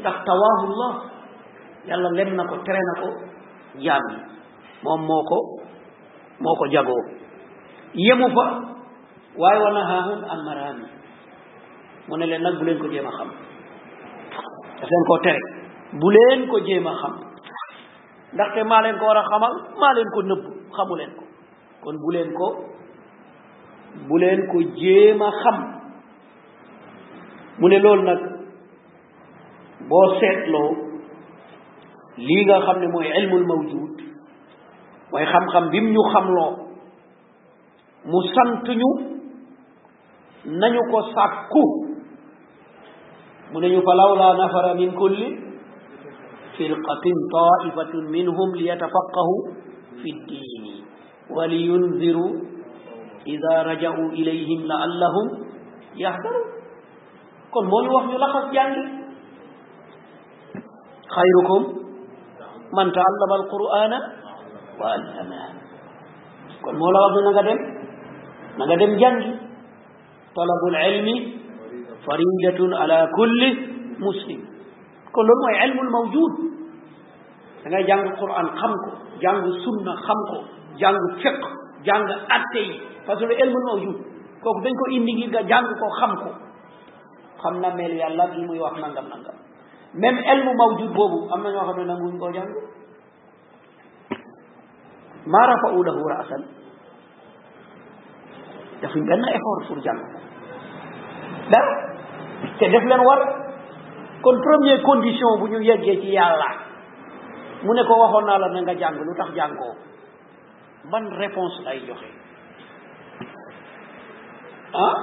[0.00, 0.92] ndax tawaahullah
[1.88, 3.08] yàlla lem na ko tere na ko
[3.84, 4.04] jaam
[4.84, 5.38] moom moo ko
[6.42, 7.02] moo ko jagoo
[7.94, 8.44] yemu fa
[9.40, 10.86] waaye wa nahaahum an maraami
[12.08, 13.30] mu ne leen nag bu leen ko jéem a xam
[14.80, 15.40] daf leen koo tere
[15.92, 17.14] bu leen ko jéem a xam
[18.32, 20.44] ndaxte maa leen ko war a xamal maa leen ko nëbb
[20.76, 21.24] xamuleen ko
[21.82, 22.46] kon bu leen ko
[24.08, 25.56] bu leen ko jéem a xam
[27.58, 28.20] mu ne loolu nag
[29.88, 30.70] boo seetloo
[32.26, 33.94] lii nga xam ne mooy ilmul mawjud
[35.10, 36.52] mooy xam-xam bim ñu xamloo
[38.10, 38.66] mu sant
[40.60, 41.64] nañu ko sàkku
[43.52, 45.47] mu ne ñu fa lawlaa nafara min kulli
[46.58, 49.40] فرقة طائفة منهم ليتفقهوا
[50.02, 50.84] في الدين
[51.30, 52.32] ولينذروا
[53.26, 55.26] إذا رجعوا إليهم لعلهم
[55.96, 56.46] يحذروا
[57.50, 58.82] كل مول وخي لخص يعني
[61.16, 61.62] خيركم
[62.78, 63.92] من تعلم القرآن
[64.80, 65.42] وعلمه
[66.64, 67.58] كل مولا وخي نقدم
[68.58, 69.22] نقدم جنج
[70.38, 71.08] طلب العلم
[72.06, 73.42] فريدة على كل
[74.00, 74.40] مسلم
[75.12, 76.47] كل علم الموجود
[77.64, 78.90] dangay ngay jàng Qur'an xam ko
[79.20, 80.42] jàng sunna xam ko
[80.78, 81.42] jàng fiqh
[81.84, 83.94] jàng atte yi parce que le ilmu mawjud
[84.42, 86.30] kooku dañ ko indi ngir nga jàng ko xam ko
[87.42, 89.34] xam na melu yàlla bi muy wax nangam nangam
[89.94, 92.48] même ilmu mawjud boobu am na ñoo xam ne nanguñ koo jàng
[95.26, 96.42] maa rafa'u lahu ra'san
[98.82, 100.18] dafuñ benn effort pour jàng ko
[102.72, 103.18] def leen war
[104.22, 106.67] kon première condition bu ñu yeggee ci yàlla
[107.64, 109.74] mu ne ko waxoon naa la na nga jàng lu tax jàngoo
[110.92, 112.08] ban réponse lay joxe
[114.74, 114.96] ah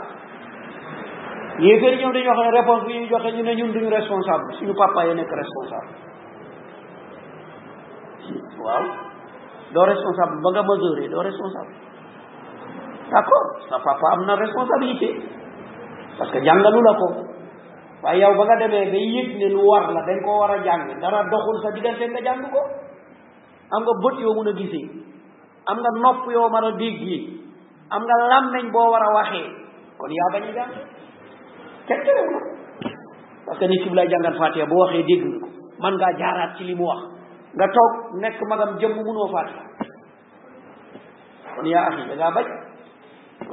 [1.60, 4.74] yéeféeri ñoom dañu wax ne réponse bi ñuy joxe ñu ne ñun duñu responsable suñu
[4.76, 5.92] papa yi nekk responsable
[8.64, 8.86] waaw
[9.74, 11.74] doo responsable ba nga mesurer doo responsable
[13.12, 15.10] d'accord sa papa am na responsabilité
[16.18, 17.08] parce que jàngalu la ko
[18.06, 20.64] waaye yow ba nga demee ba yëg ne lu war la dañ koo war a
[20.64, 22.62] jàng dara doxul sa diggante nga jàng ko
[23.76, 24.86] am nga bët yoo mun a gisee
[25.72, 27.22] am nga nopp yoo mën a déggee
[27.90, 29.48] am nga làmmeñ boo war a waxee
[29.98, 30.74] kon yaa bañ a jàng
[31.90, 31.98] la
[33.46, 34.80] parce bu lay jàngal ko
[35.82, 37.02] man ngaa jaaraat ci li mu wax
[37.58, 39.66] nga toog nekk magam jëmm munoo Fatiha
[41.56, 42.48] kon yaa axi da ngaa bañ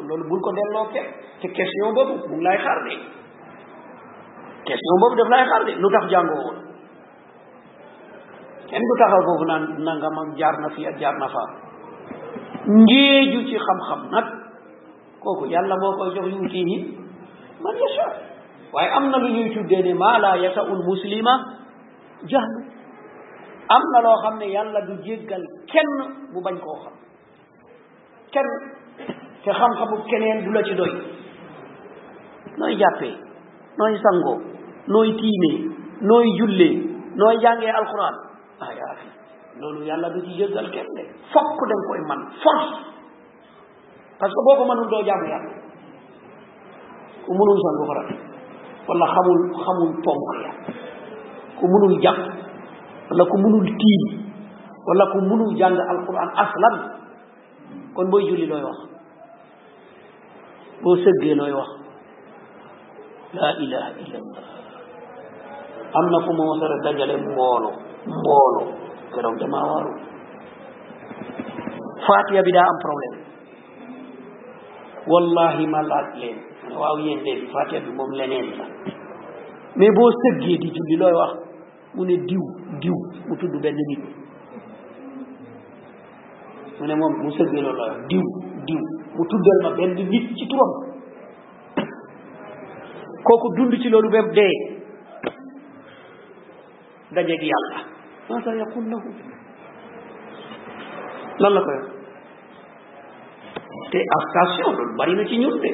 [0.07, 1.09] loolu bul ko delloo kenn
[1.41, 3.22] te question boobu mu ngi lay xaar de
[4.67, 6.59] question boobu daf lay xaar de lu tax jàngoo woon
[8.71, 11.49] kenn du taxaw foofu naan nangam jaar na fii ak jaar na faa
[12.87, 14.27] ngéeju ci xam-xam nag
[15.25, 16.77] kooku yàlla moo koy jox yutiihi
[17.65, 18.07] man yasha
[18.73, 21.35] waaye am na lu ñuy tuddee ne maa laa yasaul muslima
[22.33, 22.61] jahlu
[23.77, 25.91] am na loo xam ne yàlla du jéggal kenn
[26.33, 26.95] bu bañ koo xam
[28.33, 28.49] kenn
[29.45, 30.93] te xam-xamu keneen du la ci doy
[32.59, 33.15] nooy jàppee
[33.79, 34.52] nooy sangoo
[34.89, 36.73] nooy tiimee nooy jullee
[37.15, 38.15] nooy jàngee alxuraan
[38.61, 39.07] ah yaa fi
[39.61, 40.87] loolu yàlla du ci jéggal kenn
[41.33, 42.75] fokk da koy man force
[44.19, 45.53] parce que boo ko mënul doo jaamu yàlla
[47.27, 48.15] ku mënul sangu farata
[48.89, 50.51] wala xamul xamul ponk ya
[51.59, 52.21] ku mënul jàpp
[53.11, 54.03] wala ku mënul tiim
[54.87, 56.75] wala ku mënul jàng alquran aslan
[57.95, 58.77] kon booy julli looy wax
[60.83, 61.69] boo sëggee looy wax
[63.33, 64.62] la ilaha illa allah
[65.95, 67.71] am na fu ma mosara dajale mboolo
[68.07, 68.61] mboolo
[69.13, 69.91] keroog damaa waaru
[72.07, 73.17] faatiya bi daa am problème
[75.13, 76.39] wallahi ma laaj leen
[76.81, 78.67] waaw yéen léegi faatiya bi moom leneen la
[79.77, 81.33] mais boo sëggee di julli looy wax
[81.95, 82.45] mu ne diw
[82.83, 82.97] diw
[83.29, 84.03] mu tudd benn nit
[86.79, 88.25] mu ne moom mu sëggee loolu looy diw
[88.67, 88.81] diw
[89.17, 90.73] mu tuddal ma benn nit ci turam
[93.29, 94.72] kooku dund ci loolu ba dee
[97.15, 97.77] dajeeg yàlla
[98.29, 99.11] maata yaqul lahu
[101.43, 101.77] lan la koy
[103.73, 105.71] wax te attention loolu bari na ci ñun de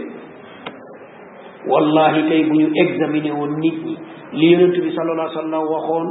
[1.73, 3.95] wallahi tey bu ñu examiné woon nit ñi
[4.39, 6.07] li yonent bi sallallahu alayhi wa sallam waxoon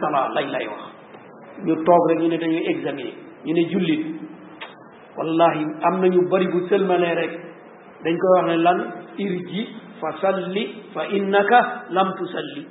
[0.00, 0.82] salaa lañ lay wax
[1.66, 3.10] ñu toog rek ñu ne dañuy examiné
[3.44, 4.02] ñu ne jullit
[5.16, 7.32] wallahi am na ñu bari bu sëlmalee rek
[8.04, 8.78] dañ koy wax ne lan
[9.24, 9.62] irji
[10.00, 10.62] fa salli
[10.94, 11.58] fa innaka
[11.96, 12.62] lam tusalli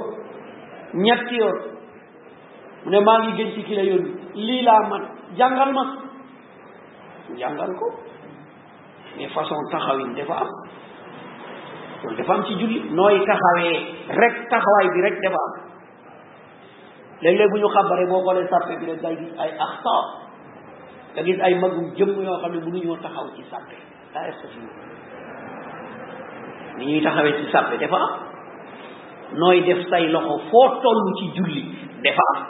[0.95, 1.59] ñetti yoon
[2.85, 5.03] mu ne maa ngi gën ci ki la yónni lii laa man
[5.37, 5.85] jàngal ma
[7.39, 7.89] jàngal ko
[9.17, 10.49] mais façon taxawin dafa am
[12.03, 15.53] loolu dafa am ci julli nooy taxawee rek taxawaay bi rek dafa am
[17.23, 20.22] léeg-léeg bu ñu xabaree boo xoolee sàppe bi rek day gis ay axta
[21.15, 23.77] nga gis ay magum jëmm yoo xam ne mënuñoo taxaw ci sàppe
[24.15, 24.21] la
[26.79, 28.11] ni ñuy taxawee ci sàppe dafa am
[29.39, 31.63] nooy def say loxo foo toll ci julli
[32.03, 32.41] dafa am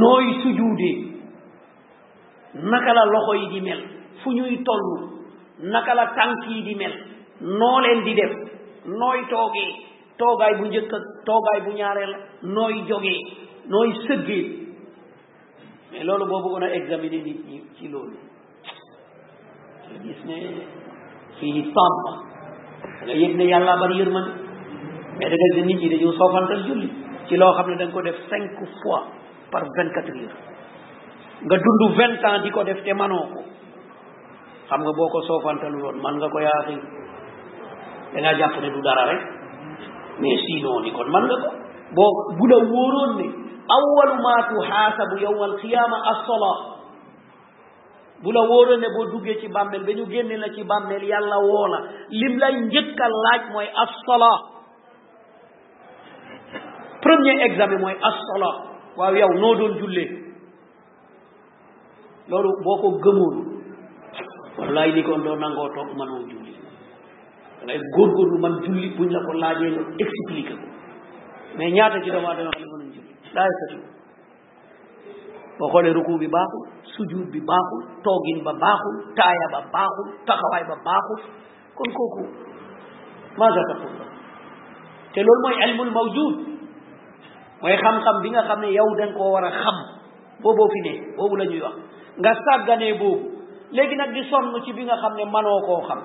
[0.00, 1.00] nooy sujuudee
[2.70, 3.80] naka la loxo yi di mel
[4.22, 4.86] fu ñuy toll
[5.72, 6.94] naka la tànk yi di mel
[7.40, 8.32] noo leen di def
[9.00, 9.68] nooy toogee
[10.16, 12.14] toogaay bu njëkk ak toogaay bu ñaareel
[12.56, 13.18] nooy jogee
[13.68, 14.63] nooy sëggee
[15.94, 18.16] mais loolu boo bëggoon a examiner nit ñi ci loolu
[19.86, 20.36] nga gis ne
[21.38, 21.98] fii tomb
[23.06, 24.32] da yëg ne yàlla bari yërmande
[25.18, 26.88] mais da nga gis nit ñi dañoo soofantal julli
[27.28, 28.50] ci loo xam ne da ko def cinq
[28.82, 29.04] fois
[29.52, 30.36] par vingt quatre heures
[31.46, 33.40] nga dund vingt ans di ko def te manoo ko
[34.68, 36.74] xam nga boo ko soofantalu woon man nga ko yaaxi
[38.14, 39.22] da jàpp ne du dara rek
[40.20, 41.50] mais sinon ni kon man nga ko
[41.94, 43.26] boo bu la wóoroon ne
[43.76, 46.50] awalu maa tuxaasabu yowma alqiyama assola
[48.22, 51.36] bu la wóoroon ne boo duggee ci bàmmeel ba ñu génne la ci bàmmeel yàlla
[51.48, 51.78] woo la
[52.10, 54.30] lim lay njëkk a laaj mooy assola
[57.02, 58.50] premier examen mooy assola
[58.96, 60.08] waaw yow noo doon jullee
[62.28, 63.36] loolu boo ko gëmoon
[64.58, 66.54] wallaay ni kon doo nangoo toog mënoo julli
[67.60, 70.66] dangay góorgóorlu man julli buñ la ko laajee nga expliqué ko
[71.56, 73.76] mais ñaata ci doomu aadama xam ne mënuñ julli daa yëkkati
[75.58, 76.62] boo xoolee ruku bi baaxul
[76.96, 81.20] sujud bi baaxul toogin ba baaxul taaya ba baaxul taxawaay ba baaxul
[81.76, 82.22] kon kooku
[83.38, 84.08] maza taqullah
[85.14, 86.36] te loolu mooy ilmul mawjud
[87.62, 89.76] mooy xam-xam bi nga xam ne yow da nga koo war a xam
[90.42, 91.76] booboo fi ne boobu la ñuy wax
[92.18, 93.30] nga sàgganee boobu
[93.70, 96.00] léegi nag di sonn ci bi nga xam ne manoo koo xam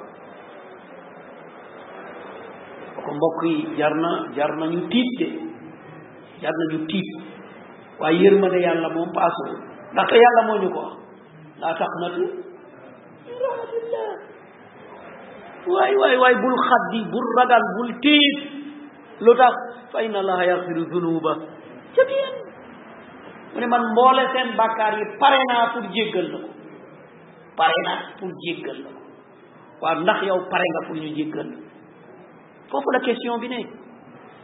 [2.98, 5.28] ko mbokk yi jar na jar na ñu tiit de
[6.42, 7.10] jar na ñu tiit
[8.00, 9.56] waaye yërmande yàlla moom paasoo
[9.94, 10.98] ndaxte yàlla moo ñu ko wax
[11.62, 12.24] laa taqnatu
[13.44, 14.10] rahmatillah
[15.74, 18.38] waay waay waay bul xaddi bul ragal bul tiit
[19.20, 19.54] lu tax
[19.92, 21.32] fa inna allaha yaxfiru dunuba
[21.96, 22.36] jamian
[23.54, 26.50] mu ne man mboole seen bàkkaar yi pare naa pour jéggal na ko
[27.60, 29.00] pare naa pour jéggal la ko
[29.82, 31.69] waaw ndax yow pare nga pour ñu jéggal la
[32.72, 33.60] foofu la question bi ne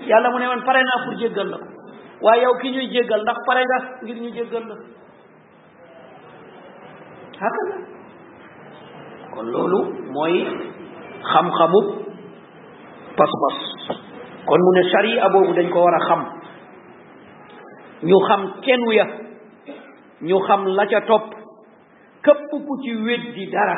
[0.07, 1.59] yàlla mu ne man pare naa pour jéggal la
[2.21, 4.75] waaye yow ki ñuy jéggal ndax pare nga ngir ñu jéggal la
[7.41, 7.75] hakala
[9.35, 9.79] kon loolu
[10.11, 10.45] mooy
[11.31, 11.79] xam-xamu
[13.17, 13.57] pas-pas
[14.47, 16.23] kon mu ne sariya boobu dañ ko war a xam
[18.03, 19.05] ñu xam kenu ya
[20.21, 21.33] ñu xam la ca topp
[22.23, 23.77] képp ku ci weddi dara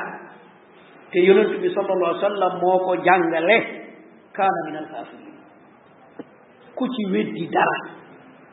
[1.12, 3.87] te yonent bi sallallahu moo ko jàngale
[4.38, 5.36] kaana min alkaafiriin
[6.78, 7.78] ku ci weddi dara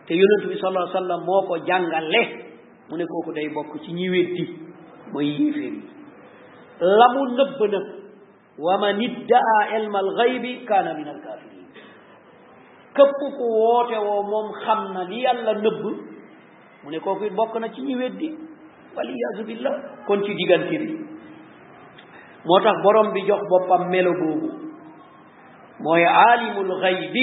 [0.09, 2.23] te yonent bi sallallahu alayhi wa moo ko jàngale
[2.89, 4.45] mu ne kooku day bokk ci ñi weddi
[5.13, 5.83] mooy yéeféer yi
[7.01, 7.85] la nëbb nag
[8.67, 11.69] wa man iddaa ilma alxaybi kaana min alkaafiriin
[12.97, 15.83] képp ku woote woo moom xam na li yàlla nëbb
[16.85, 18.29] mu ne kooku bokk na ci ñi weddi
[18.97, 19.75] waliyaasu billah
[20.07, 20.95] kon ci diggante bi
[22.47, 24.64] moo tax borom bi jox boppam melo boobu
[25.81, 27.15] موي عالم الغيب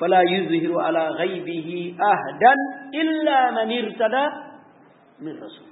[0.00, 2.54] فلا يظهر على غيبه أهدا
[2.94, 4.28] إلا من ارتدى
[5.20, 5.68] من رسول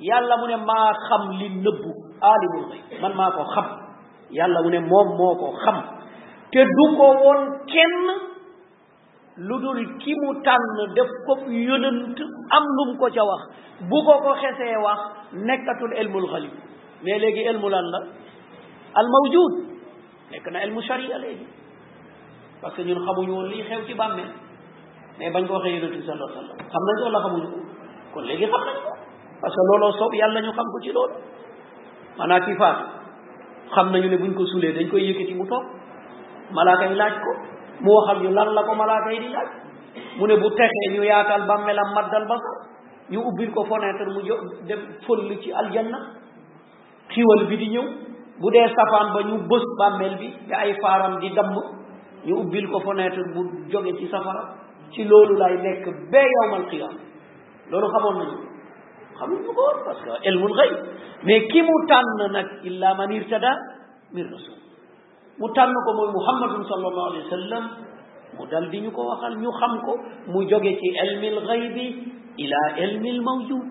[0.00, 1.82] يالا من ما خم للنب
[2.22, 3.66] عالم الغيب من ما كو خم
[4.30, 5.80] يالا من موم موكو خم
[6.52, 8.08] تدوكو وون كن
[9.42, 10.60] لدول كيمو تان
[10.96, 12.18] دف كوب يوننت
[12.56, 13.42] ام لوم كو تي واخ
[13.90, 14.34] بو كو كو
[14.84, 15.00] واخ
[15.48, 16.50] نكاتول علم الغيب
[17.04, 17.94] مي علم لان
[19.00, 19.75] الموجود
[20.30, 21.46] nekk na ilmu sharia léegi
[22.60, 24.30] parce que ñun xamuñu woon lii xew ci bàmmeel
[25.18, 27.58] mais bañ ko waxee yonent xam nañ ko la xamuñu ko
[28.14, 28.90] kon léegi xam nañ ko
[29.40, 31.14] parce que looloo soob yàlla ñu xam ko ci loolu
[32.18, 32.52] maanaam ki
[33.74, 35.64] xam nañu ne buñ ko sulee dañ koy yëkkati mu toog
[36.50, 37.30] malaaka yi laaj ko
[37.80, 39.28] mu waxal ñu lan la ko malaaka yi
[40.18, 42.56] mu ne bu texee ñu yaatal bàmmeelam maddal basar
[43.10, 44.34] ñu ubbil ko fenêtre mu jo
[44.66, 45.98] dem fëll ci aljanna
[47.08, 51.14] xiwal bi di ñëw bu dee safaan ba ñu bës bàmmeel bi ba ay faaram
[51.20, 51.54] di damm
[52.26, 53.40] ñu ubbil ko fenêtre bu
[53.72, 54.42] jóge ci safara
[54.92, 56.94] ci loolu lay nekk ba yowmal qiyaam
[57.70, 58.36] loolu xamoon nañu
[59.18, 60.70] xamuñu ko parce que ilmul xëy
[61.26, 63.52] mais ki mu tànn nag illa man irtada
[64.14, 64.56] min rasul
[65.38, 67.64] mu tànn ko mooy muhammadun sallallahu alayhi wa sallam
[68.36, 69.92] mu dal di ñu ko waxal ñu xam ko
[70.32, 71.86] mu jóge ci ilmil xëy bi
[72.44, 73.66] ila ilmil mawjud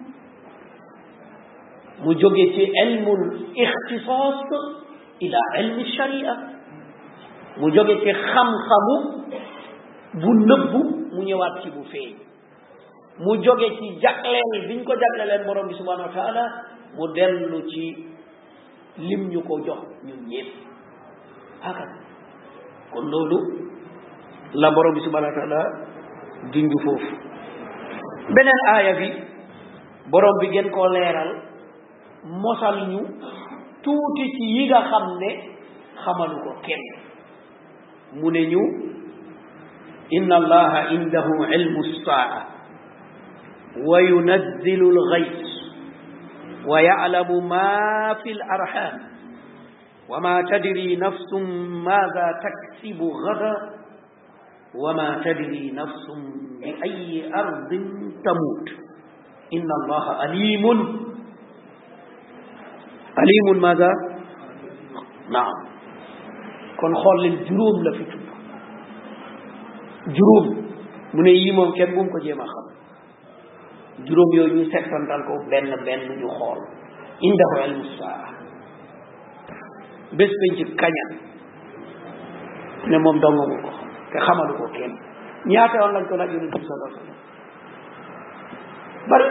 [2.03, 3.21] mu jóge ci ilmul
[3.55, 4.41] ixtisaas
[5.27, 6.33] ila ilmi sharia
[7.59, 8.95] mu jóge ci xam-xamu
[10.19, 10.79] bu nëbbu
[11.15, 12.11] mu ñëwaat ci bu feeñ
[13.23, 16.43] mu jóge ci jagleel biñ ko jagleleen borom bi subhanahu wa taala
[16.95, 18.07] mu dellu ci
[18.97, 20.49] lim ñu ko jox ñun ñëpp
[22.91, 23.39] kon loolu
[24.53, 25.61] la borom bi subhanahu wa taala
[26.83, 27.09] foofu
[28.35, 29.07] beneen aaya bi
[30.11, 31.44] borom bi gën koo leeral
[32.25, 33.01] mosal ñu
[33.85, 35.29] tuuti ci yi nga xam ne
[36.03, 38.21] xamalu ko kenn
[40.13, 42.41] إن الله عنده علم الساعة
[43.89, 45.47] وينزل الغيث
[46.69, 47.79] ويعلم ما
[48.23, 48.95] في الأرحام
[50.09, 51.31] وما تدري نفس
[51.89, 53.55] ماذا تكسب غدا
[54.83, 56.05] وما تدري نفس
[56.61, 57.69] بأي أرض
[58.23, 58.67] تموت
[59.53, 60.65] إن الله عليم
[63.21, 63.89] alimun maada
[65.33, 65.57] naam
[66.79, 68.27] kon xool leen juróom la fi tudd
[70.17, 70.47] juróom
[71.13, 72.65] mu ne yii moom kenn bu ko jéem a xam
[74.05, 76.59] juróom yooyu ñu settantal ko benn benn ñu xool
[77.27, 78.27] indahu ilmu saa
[80.17, 81.05] bés bañ ci kaña
[82.89, 84.93] ne moom dong ko xam te xamalu ko kenn
[85.49, 87.05] ñaata yoon lañ ko laaj yonent
[89.09, 89.27] bari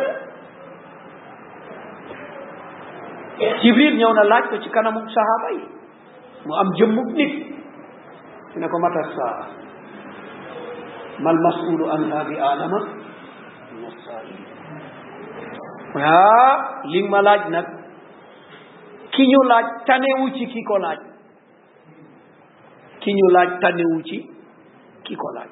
[3.63, 5.65] jibril ñëw na laaj ko ci kanamu sahaaba yi
[6.47, 7.33] mu am jëmmug nit
[8.55, 9.45] ñu ne ko matas saa
[11.19, 12.81] mal masulu an ha bi alama
[15.95, 16.55] ah
[16.91, 17.67] li ma laaj nag
[19.11, 21.01] ki ñu laaj tanewu ki ko laaj
[23.03, 24.17] ki ñu laaj tanewu ci
[25.07, 25.51] ki ko laaj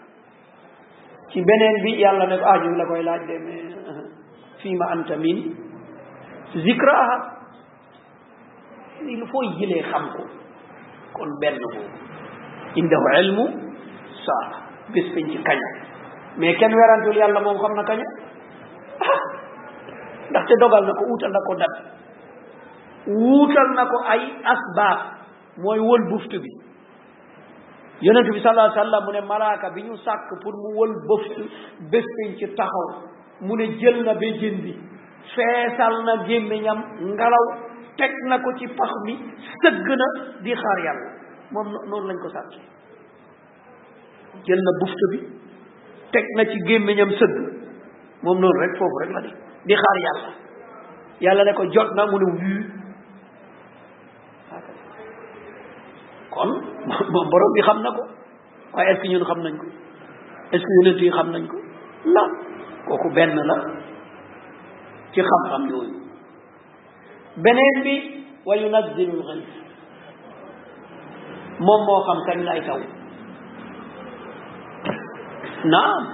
[1.35, 4.09] ci beneen bi yàlla ne ko ñu la koy laaj de mais uh-huh,
[4.63, 5.39] fii anta min
[6.59, 7.42] zikraha
[9.07, 10.23] li lu fooy jëlee xam ko
[11.17, 11.85] kon benn boobu
[12.83, 13.45] indahu ilmu
[14.25, 14.49] saa
[14.95, 15.69] bés bañ ci kaña
[16.41, 18.09] mais kenn werantul yàlla moom xam na kaña
[20.31, 21.75] ndaxte dogal na ko wuutal na ko dat
[23.07, 24.23] wuutal na ko ay
[24.55, 25.01] asbaab
[25.63, 26.53] mooy wël buftu bi
[28.03, 31.43] yonent bi sallallahu alayhi mu ne malaaka bi ñu sàkk pour mu wël buftu
[31.91, 32.89] bés bañ ci taxaw
[33.41, 34.73] mu ne jël na béjjén bi
[35.35, 37.47] feesal na gémmiñam ngelaw
[38.01, 39.15] teg na ko ci pax mi
[39.63, 40.07] sëgg na
[40.45, 41.09] di xaar yàlla
[41.53, 42.55] moom noonu lañ ko sàcc
[44.47, 45.19] jël na bufta bi
[46.13, 47.35] teg na ci gémmiñam sëgg
[48.23, 49.33] moom noonu rek foofu rek la di
[49.67, 50.31] di xaar yàlla
[51.21, 52.63] yàlla ne ko jot na mu ne wii
[56.31, 56.51] kon
[57.13, 58.03] moom borom bi xam na ko
[58.73, 59.67] waaye est-ce xam nañ ko
[60.53, 61.57] est yonent yi xam nañ ko
[62.07, 62.31] non
[62.87, 63.55] kooku benn la
[65.13, 66.02] ci xam-xam yooyu
[67.41, 67.95] beneen bi
[68.45, 69.49] wa yunazzilul ghays
[71.61, 72.79] moom moo xam kañ lay taw
[75.73, 76.05] naam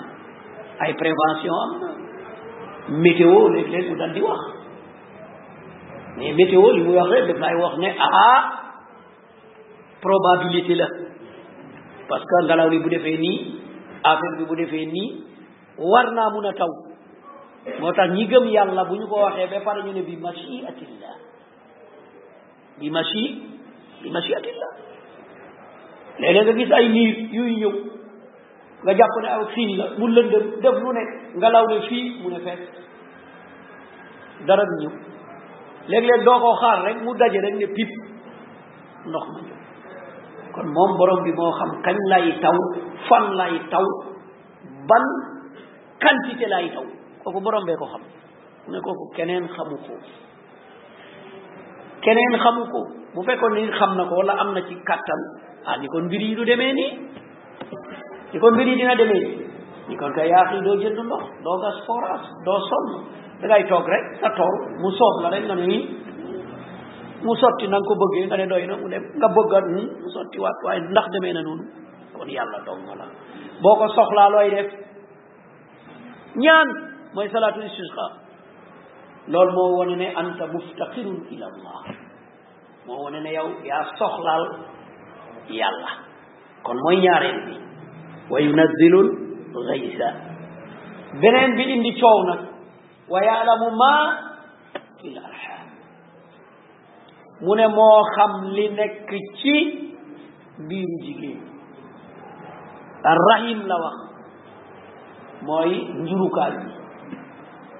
[0.82, 1.88] ay prévention am na
[3.02, 4.38] météo léeg-léeg mu dal di wax
[6.16, 8.42] mais météo li muy wax rek daf lay wax ne ah, ah
[10.04, 10.86] probabilité la
[12.08, 13.40] parce que ngelaw li bu defee nii
[14.10, 15.10] affaire bi bu defee nii
[15.90, 16.70] war naa mun a taw
[17.80, 21.14] moo tax ñii gëm yàlla bu ñu ko waxee ba pare ñu ne bi machiatillah
[22.78, 23.24] bi machi
[24.02, 24.72] bi machiatillah
[26.18, 27.72] léeg-léeg nga gis ay niir yuy ñëw
[28.82, 32.30] nga jàpp ne aw fii la mu lëndëm def lu nekk ngelaw ne fii mu
[32.30, 32.60] ne fekk
[34.46, 34.92] dara du ñëw
[35.88, 37.90] léeg-léeg doo ko xaar rek mu daje rek ne pip
[39.06, 39.56] ndox ma ñëw
[40.54, 42.56] kon moom borom bi moo xam kañ lay taw
[43.08, 43.84] fan lay taw
[44.88, 45.04] ban
[46.00, 46.97] quantité lay taw
[47.32, 48.02] ko borom bee ko xam
[48.66, 49.92] mu ne kooku keneen xamu ko
[52.02, 52.80] keneen xamu ko
[53.14, 55.20] bu fekkoon ni xam na ko wala am na ci kàttan
[55.68, 56.72] ah ni kon mbir yi du nii
[58.32, 59.46] ni kon mbir dina demee nii
[59.88, 61.56] ni kon kay yaa xii doo jënd ndox doo
[62.44, 62.88] doo sonn
[63.40, 64.28] dangay toog rek sa
[64.82, 65.56] mu soob la rek nga
[67.68, 68.76] na ko bëggee nga ne doy na
[70.90, 71.64] ndax demee na noonu
[72.28, 73.06] yàlla dong la
[73.62, 74.68] boo ko soxlaa looy def
[76.44, 76.68] ñaan
[77.18, 77.28] mooy
[79.54, 81.18] moo wane ne anta muftaqirun
[82.86, 83.30] moo wane
[83.66, 84.44] yaa soxlaal
[85.60, 85.88] yàlla
[86.66, 87.54] kon mooy ñaareel bi
[88.30, 89.08] wa yunazzilul
[89.68, 90.08] gaysa
[92.00, 92.40] coow nag
[93.12, 93.92] wa yaalamu ma
[95.00, 95.18] fi l
[97.44, 99.54] mu ne moo xam li nekk ci
[100.68, 101.40] biiru jigéen
[103.12, 103.96] arrahim la wax
[105.46, 106.54] mooy njurukaay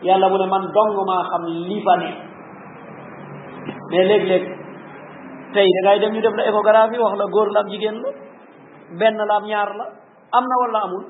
[0.02, 2.10] yàlla mu ne man dong maa xam li fa ne
[3.90, 4.42] mais léeg-léeg
[5.54, 8.08] tey da ngay ñu def la échographie wax la góor la am jigéen la
[8.98, 9.84] benn la am ñaar la
[10.38, 11.04] am na wala amul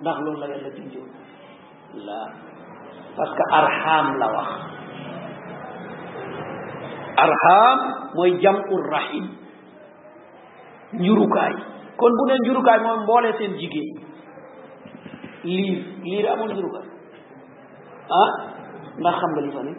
[0.00, 2.18] ndax loolu la yàlla
[3.16, 4.50] parce que arxaam la wax
[7.26, 7.78] arxaam
[8.16, 9.26] mooy jamul rahim
[10.92, 11.54] njurukaay
[11.98, 14.06] kon bu ne njurukaay moom mboolee seen jigéen
[15.46, 16.80] liir liir amul njëru ko
[18.22, 18.30] ah
[19.00, 19.72] ndax xam nga li fa ne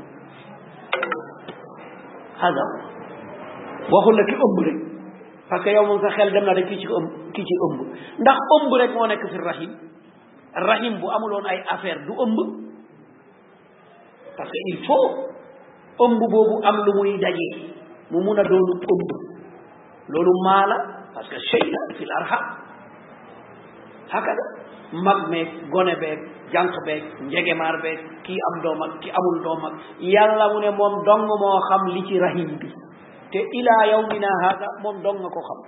[2.42, 2.64] hada
[3.94, 4.78] waxul la ki ëmb rek
[5.50, 7.78] parce que yow moom sa xel dem na rek ki ci ëmb ki ci ëmb
[8.20, 9.72] ndax ëmb rek moo nekk fi rahim
[10.56, 12.38] rahim bu amuloon ay affaire du ëmb
[14.38, 15.10] parce que il faut
[16.06, 17.74] ëmb boobu am lu muy dajee
[18.12, 19.10] mu mun a doonu ëmb
[20.08, 20.78] loolu maa la
[21.14, 22.46] parce que shay la fi l arham
[24.10, 24.57] hakada
[24.94, 26.20] mag meeg gone beeg
[26.52, 31.04] jànq beeg njegemaar beeg kii am dooma ki amul doom ak yàlla mu ne moom
[31.04, 32.72] dong moo xam li ci rahim bi
[33.32, 35.60] te ilaa yawmina haada moom dong ko xam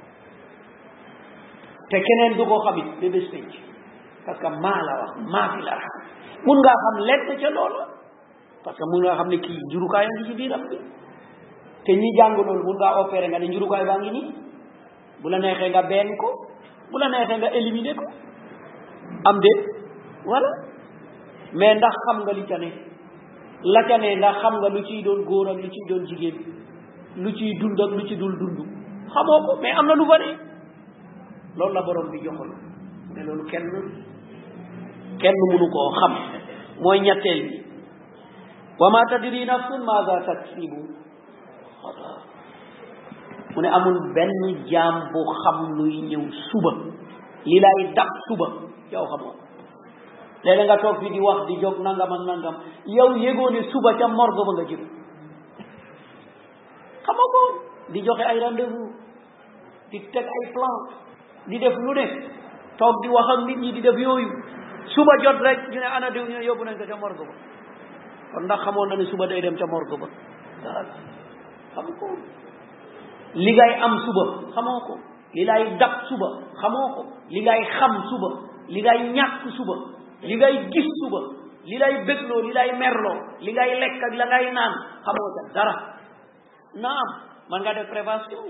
[1.89, 3.27] te keneen du ko xamit ba bés
[4.25, 6.03] parce que maa la wax maa fi la raxam
[6.45, 7.83] mun ngaa xam lenn ca loolu
[8.63, 10.77] parce que mun ngaa xam ne kii njurukaay a ngi ci biiram bi
[11.85, 14.31] te ñi jàng loolu mun ngaa opéré nga ne njurukaay baa ngi nii
[15.21, 16.27] bu la neexee nga benn ko
[16.91, 18.05] bu la neexee nga éliminer ko
[19.25, 19.65] am déet
[20.25, 20.47] voilà
[21.53, 22.69] mais ndax xam nga li ca ne
[23.73, 26.37] la ca ne ndax xam nga lu ciy doon góor ak lu ciy doon jigéen
[27.23, 28.59] lu ciy dund ak lu ci dul dund
[29.13, 30.29] xamoo ko mais am na lu fa ne
[31.73, 32.51] la borom bi joxoon
[33.13, 33.63] mais loolu xam
[36.81, 37.57] mooy ñetteel bi
[38.79, 39.45] wa ma tadri
[43.55, 44.31] mu ne amul benn
[44.71, 46.71] jaam bu xam luy ñëw suba
[47.45, 48.47] li lay dab suba
[48.91, 49.33] yow xamoo
[50.43, 53.93] léeg-léeg nga toog fii di wax di jóg nangam ak nangam yow yégoo ne suba
[53.99, 54.83] ca morgue ba nga jëm
[57.05, 57.41] xamoo ko
[57.93, 58.91] di joxe ay rendez-vous
[59.91, 60.75] di teg ay plan
[61.47, 62.05] di def lu ne
[62.77, 64.29] toog di wax ak nit ñi di def yooyu
[64.93, 67.33] suba jot rek ñu ne ana diw ñu ne yóbbu nañ ko ca morgue ba
[68.33, 70.07] kon ndax xamoon na ne suba day dem ca morgo ba
[71.75, 72.07] xamoo ko
[73.33, 74.93] li am suba xamoo ko
[75.33, 76.29] li lay dab suba
[76.61, 77.01] xamoo ko
[77.75, 79.75] xam suba li ngay ñàkk suba
[80.21, 81.21] li ngay gis suba
[81.65, 84.71] li lay bégloo li lay merloo li ngay lekk ak la ngay naan
[85.05, 85.75] xamoo ca dara
[86.83, 87.09] naam
[87.49, 88.45] man nga def prévention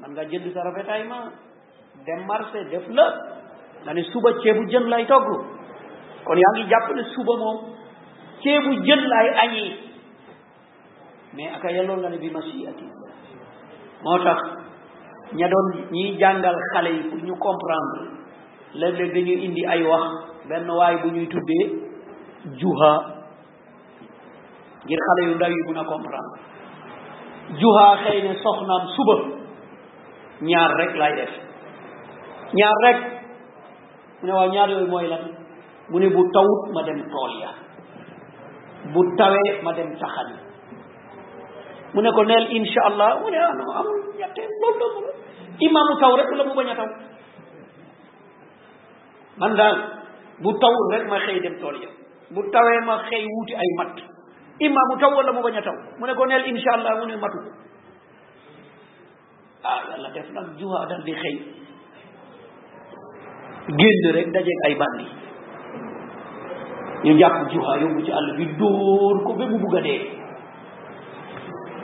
[0.00, 1.18] man nga jënd sa rafetaay ma
[2.06, 3.06] dem marché def la
[3.84, 5.28] nga ne suba ceebu jën lay togg
[6.24, 7.58] kon yaa ngi jàpp ne suba moom
[8.42, 9.66] ceebu jën lay añi
[11.34, 12.86] mais aka yelloo nga ne bi masiati
[14.04, 14.40] moo tax
[15.38, 18.17] ña doon ñiy jàngal xale yi pour ñu comprendre
[18.74, 20.12] léeg-léeg dañuy indi ay wax
[20.48, 21.66] benn waay bu ñuy tuddee
[22.60, 22.92] juha
[24.84, 26.38] ngir xale yu ndaw yi mun a comprendre
[27.60, 29.16] juha xëy ne soxnaam suba
[30.40, 31.30] ñaar rek lay def
[32.54, 32.98] ñaar rek
[34.20, 35.22] mu ne waaw ñaar yooyu mooy lan
[35.90, 37.50] mu ne bu tawut ma dem tool ya
[38.92, 40.36] bu tawee ma dem taxani
[41.94, 45.12] mu ne ko neel insha allah ne ah non amul ñetteel loolu la
[45.58, 46.74] imaamu rek la mu bañ a
[49.38, 49.76] man daal
[50.42, 51.88] bu tawul rek ma xëy dem tool ya
[52.34, 53.98] bu tawee ma xëy wuti ay mat
[54.66, 57.06] imma mu taw wala mu bañ a taw mu ne ko neel insha allah mu
[57.06, 57.38] ne matu
[59.64, 61.36] ah yàlla def nag juha dal di xëy
[63.78, 65.06] génn rek dajeeg ay bandi
[67.04, 70.02] ñu jàpp juha yóbbu ci àll bi dóor ko ba mu bugg dee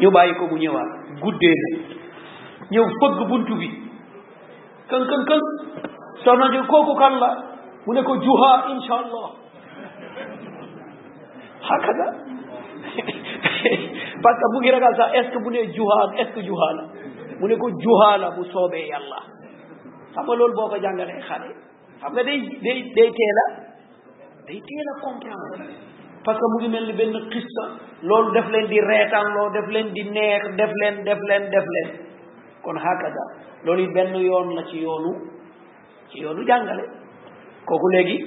[0.01, 0.91] ñu bàyyi ko mu ñëwaat
[1.23, 1.79] guddee na
[2.71, 3.71] ñëw fëgg buntu bi
[4.91, 5.03] këŋ
[6.25, 7.29] soxna ji kooku kan la
[7.87, 9.29] mu ne ko juha insha allah
[11.69, 12.07] hakaza
[14.25, 16.83] parce que mu ngi ragal sax est bu ne juha est ce que juha la
[17.41, 19.21] mu ne ko juha la bu soobee yàlla
[20.15, 21.49] xam loolu boo ko jàngalee xale
[22.01, 23.47] xam nga day day day teel a
[24.47, 25.59] day teel a comprendre
[26.25, 27.65] parce que mu ngi mel ni benn xista
[28.09, 31.89] loolu def leen di reetaanloo def leen di neex def leen def leen def leen
[32.65, 33.25] kon hakaza
[33.65, 35.15] loolu benn yoon la ci yoonu
[36.13, 36.83] ci yoonu jàngale
[37.67, 38.19] kooku léegi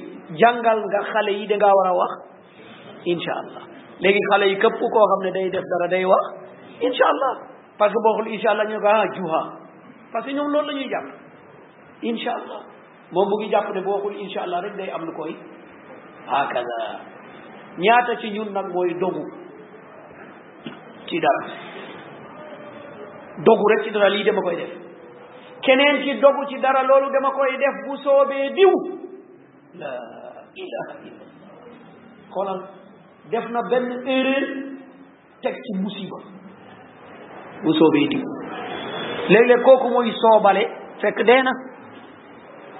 [0.42, 2.12] jàngal nga xale yi dangaa war a wax
[3.04, 3.64] incha allah
[4.00, 6.26] léegi xale yi képp koo xam ne day def dara day wax
[6.80, 7.34] incha allah
[7.78, 9.46] parce que boo xul incha allah ñu ne ko ah,
[10.12, 11.06] parce que ñoom loolu la ñuy jàpp
[12.02, 12.62] incha allah
[13.12, 15.36] ngi jàpp ne boo incha allah rek day am lu koy
[16.28, 16.78] hakaza
[17.78, 19.22] ñaata ci ñun nag mooy dogu
[21.08, 21.42] ci dara
[23.46, 24.87] dogu rek ci dara lii dama koy def
[25.68, 28.72] keneen ki dogu ci dara loolu dama koy def bu soobee diw
[29.80, 29.92] la
[33.32, 34.46] def na benn erreur
[35.44, 36.20] teg ci musiba
[37.64, 38.24] bu soobee diw
[39.32, 40.64] léeg-léeg kooku mooy soobale
[41.02, 41.52] fekk dee na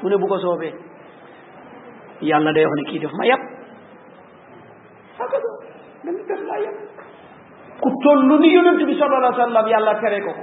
[0.02, 0.72] mu ne bu ko soobee
[2.30, 3.44] yàlla day wax ne kii def ma yàpp
[5.26, 5.50] akado
[6.06, 6.80] danga def ma yàpp
[7.82, 10.34] ku tollu ni yonent bi sallallahu alayhi wa sallam yàlla tere ko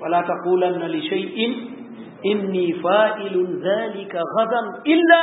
[0.00, 1.36] ولا تقولن لشيء
[2.26, 3.34] إني فائل
[3.66, 5.20] ذلك غدا إلا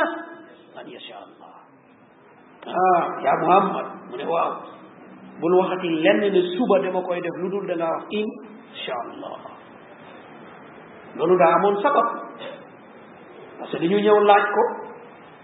[0.80, 1.52] أن يشاء الله
[2.66, 4.56] آه يا محمد من هو
[5.42, 7.70] من وقت لن نسوب دمكو يدف لدول
[8.20, 8.26] إن
[8.86, 9.36] شاء الله
[11.16, 12.06] لولو دا عمون سبب
[13.62, 14.64] بس دي نيو لاجكو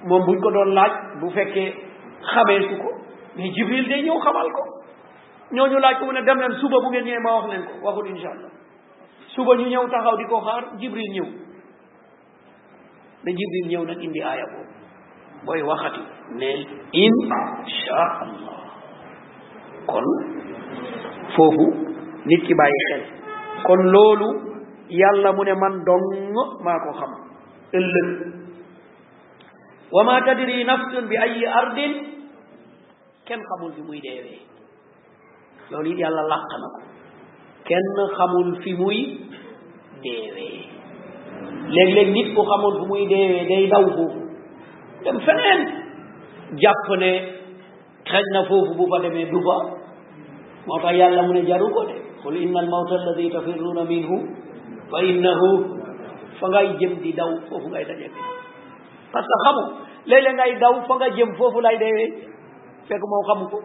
[0.08, 1.74] موم بوجو دون لاج بو فكي
[2.32, 2.90] خبيسوكو
[3.36, 4.64] ني جبريل دي نيو خبالكو
[5.52, 8.50] نيو نيو لاجكو من دم لن سوب بو نيو ما وخلنكو وقل إن شاء الله
[9.38, 11.28] suba ñu ñëw taxaw di ko xaar jibril ñëw
[13.22, 14.74] da jibril ñëw nag indi aaya boobu
[15.46, 16.02] booy waxati
[16.38, 16.66] neel
[17.02, 18.58] insha allah
[19.86, 20.06] kon
[21.36, 21.66] foofu
[22.26, 22.54] nit ki
[22.90, 23.02] xel
[23.66, 24.28] kon loolu
[24.90, 26.06] yàlla mu ne man dong
[26.66, 27.12] maa xam
[27.78, 28.08] ëllëg
[29.94, 31.92] wa ma tadri nafsun bi ayi ardin
[33.24, 34.38] kenn xamul fi muy deewee
[35.70, 36.80] loolu it yàlla làq na ko
[37.68, 39.27] kenn xamul fi muy
[40.02, 40.62] deewee
[41.74, 44.06] léeg-léeg nit ku xamoon fu muy deewee day daw foofu
[45.04, 45.60] dem feneen
[46.62, 47.12] jàpp ne
[48.34, 49.56] na foofu bu fa demee du fa
[50.66, 54.16] moo tax yàlla mu ne jaru ko de qul inna al mawta alladi tafirruuna minhu
[54.90, 55.48] fa innahu
[56.38, 58.08] fa ngay jëm di daw foofu ngay daje
[59.12, 59.62] parce que xamu
[60.08, 62.08] léeg-léeg daw fa nga jëm foofu lay deewee
[62.88, 63.58] fekk moo xamu ko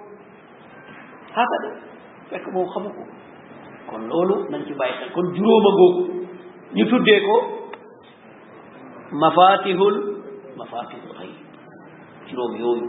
[1.35, 1.63] xasad
[2.29, 2.89] fekk moo xamu
[3.93, 6.03] kon loolu nañ ci bàyyi xel kon juróoma googu
[6.75, 7.35] ñu tuddee ko
[9.21, 9.97] mafatihul
[10.57, 11.43] mafatihul xayb
[12.27, 12.85] juróom yooyu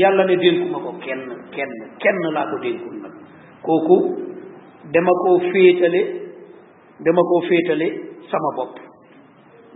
[0.00, 1.20] yàlla ne dénkuma ko kenn
[1.54, 1.70] kenn
[2.02, 3.14] kenn laa ko dénkul nag
[3.66, 3.96] kooku
[4.92, 6.00] dama koo féetale
[7.04, 7.86] dama koo féetale
[8.30, 8.74] sama bopp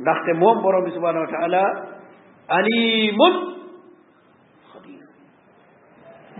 [0.00, 1.24] ndaxte moom borom bi subhanahu
[3.20, 3.28] wa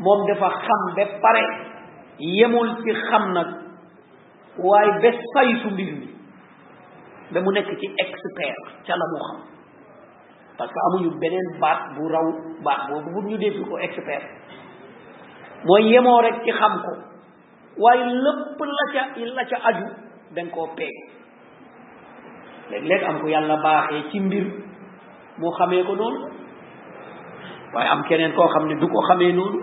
[0.04, 0.82] moom dafa xam
[1.22, 1.30] ba
[2.18, 3.67] yemul ci xam nag
[4.58, 6.08] waaye ba saytu mbir mi
[7.30, 9.36] ba nekk ci expert ca la mu xam
[10.58, 12.26] parce que amuñu beneen baat bu raw
[12.64, 14.26] baat boobu bu ñu dégg ko expert
[15.64, 16.92] mooy yemoo rek ci xam ko
[17.78, 19.02] waaye lépp la ca
[19.34, 19.86] la ca aju
[20.34, 20.94] danga koo peeg
[22.70, 24.44] léeg-léeg am ko yàlla baaxee ci mbir
[25.38, 26.18] moo xamee ko noonu
[27.74, 29.58] waaye am keneen koo xam ne du ko xamee noonu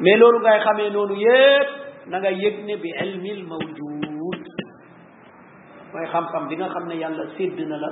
[0.00, 1.68] mais loolu ngay xamee noonu yépp
[2.08, 4.09] na nga yëg ne bi ilmil mawjud
[5.94, 7.88] mooy xam-xam bi nga xam ne yàlla sédd na la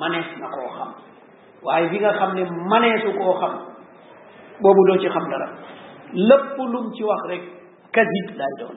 [0.00, 0.88] manees na koo xam
[1.62, 3.52] waaye bi nga xam ne maneesu koo xam
[4.62, 5.48] boobu doo ci xam dara
[6.28, 7.42] lépp lum ci wax rek
[7.94, 8.76] kasib lay doon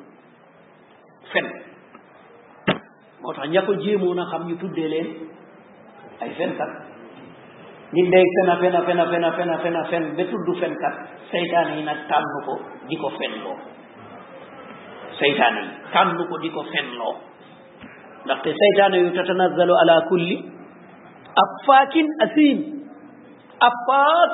[1.34, 1.46] fen
[3.22, 5.08] moo tax ña ko jéemoon a xam ñu tuddee leen
[6.24, 6.70] ay fenkat
[7.94, 10.96] nit day fen a fen a fen a fen a fen a tudd fenkat
[11.32, 12.54] seytaane yi nag tànn ko
[12.89, 13.58] di ko fenloo
[15.20, 17.33] seytaane yi tànn ko di ko fenloo
[18.26, 20.36] ndaxte saytaane yu tatanazzalu ala kulli
[21.43, 22.57] affaakin asim
[23.69, 24.32] affaak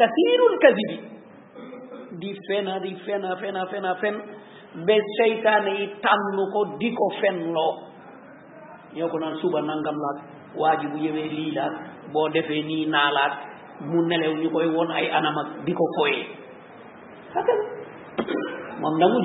[0.00, 1.00] kasirul kasibi
[2.20, 3.36] di fena di fena
[3.72, 4.14] fena fen
[4.88, 5.86] ba saytaane yi
[6.54, 7.72] ko di ko fen loo
[8.96, 10.18] ñoo ko suba nangam laak
[10.60, 11.72] waa ji bu yëwee lii laak
[12.12, 13.32] boo defee nii naa laak
[13.80, 16.24] mu nelew ñu koy woon ay anam ak di ko foyee
[18.80, 19.18] moom na mu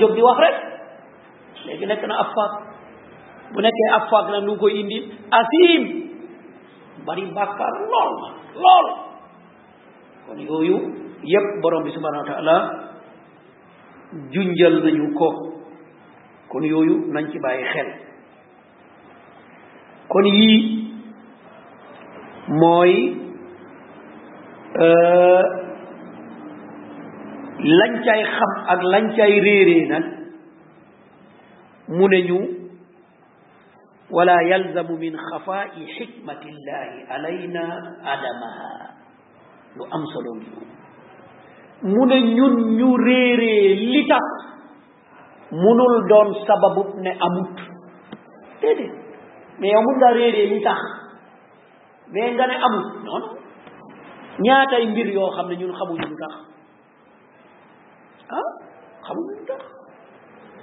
[1.87, 2.72] na affaak
[3.53, 4.97] bu nekkee ab faag la nu koy indi
[5.39, 5.81] asim
[7.05, 8.11] bari bàkkaar lool
[8.63, 8.87] lool
[10.27, 10.77] kon yooyu
[11.33, 12.59] yépp borom bi subhanahu wa
[14.33, 15.29] junjal nañu ko
[16.51, 17.87] kon yooyu nañ ci bàyyi xel
[20.11, 20.59] kon yii
[22.61, 22.93] mooy
[24.85, 25.41] euh,
[27.79, 30.03] lañ cay xam ak lañ cay réeree nag
[31.95, 32.39] mu ne ñu
[34.13, 37.63] ولا يلزم من خفاء حكمة الله علينا
[38.03, 38.71] عدمها
[39.75, 40.25] لو أمثل
[41.83, 43.57] من ين يريري
[43.93, 44.19] لتا
[45.63, 47.59] من الدون سبب ابن أموت
[48.61, 48.87] تدي
[49.59, 50.75] ما يمون ريري لتا
[52.13, 53.23] ما يندن أموت نون
[54.39, 56.29] نياتا يمير يو خم نيون خمو يمتا
[58.33, 58.41] ها
[59.07, 59.57] خمو يمتا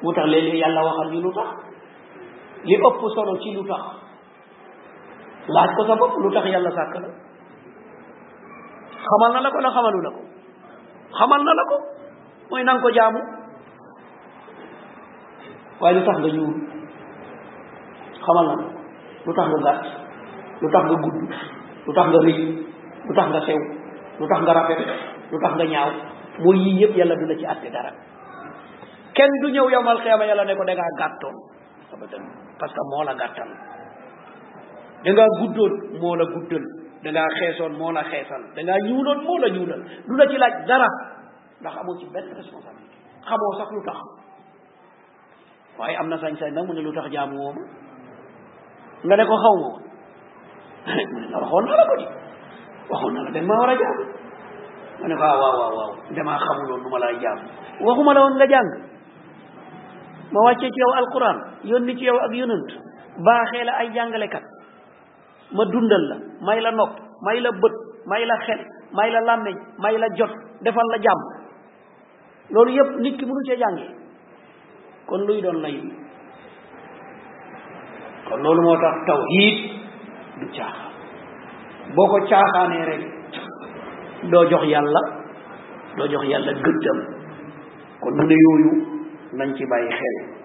[0.03, 1.70] متغلل يالا وخل يمتا
[2.65, 3.85] li ëpp solo ci lu tax
[5.49, 7.09] laaj ko sa lu tax yàlla sàkk la
[9.11, 10.23] xamal na la ko na xamalu la ko
[11.19, 11.77] xamal na la ko
[12.51, 13.21] mooy na ko jaamu
[15.81, 16.57] waaye lu tax nga ñuul
[18.27, 18.55] xamal na
[19.27, 19.83] lu tax nga gàtt
[20.61, 21.19] lu tax nga gudd
[21.87, 22.39] lu tax nga rëy
[23.09, 23.61] lu tax nga sew
[24.21, 24.81] lu tax nga rafet
[25.33, 25.91] lu tax nga ñaaw
[26.45, 27.91] mooy yii yëpp yàlla du la ci àtte dara
[29.17, 31.37] kenn du ñëw yowmal xiyaama yàlla ne ko da ngaa gàttoon
[31.95, 32.23] abadan
[32.59, 33.49] parce que moo la gàttal
[35.05, 35.71] da ngaa guddoon
[36.01, 36.65] moo la guddal
[37.03, 40.55] da ngaa xeesoon moo la xeesal da ñuuloon moo la ñuulal du la ci laaj
[40.67, 40.89] dara
[41.61, 42.95] ndax amoo ci benn responsabilité
[43.27, 43.99] xamoo sax lu tax
[45.79, 47.55] waaye am na sañ-sañ nag mu ne lu tax jaamu woo
[49.05, 49.81] nga ne ko xaw ma woon
[51.13, 52.07] mu ne la waxoon na la ko di
[52.91, 54.03] waxoon na la dañ maa war a jaamu
[55.01, 55.71] nga ne ko ah, waaw waaw
[58.05, 58.37] ma la woon
[60.33, 62.71] wàccee ci yow alquran yónni ci yow ak yonant
[63.25, 64.43] baaxee la ay jàngalekat
[65.53, 66.91] ma dundal la may la nopp
[67.23, 67.73] may la bët
[68.07, 68.61] may la xel
[68.97, 70.31] may la làmmiñ may la jot
[70.63, 71.19] defal la jàmm
[72.51, 73.91] loolu yépp nit ki mënu cee jàngee
[75.07, 75.81] kon luy doon lay
[78.31, 79.57] kon loolu moo tax tawhid
[80.41, 80.93] du caaxaan
[81.97, 83.01] boo ko caaxaanee rek
[84.31, 85.01] doo jox yàlla
[85.97, 86.99] doo jox yàlla gëddam
[88.01, 88.71] kon mu ne yooyu
[89.33, 90.40] nañ ci bàyyi xel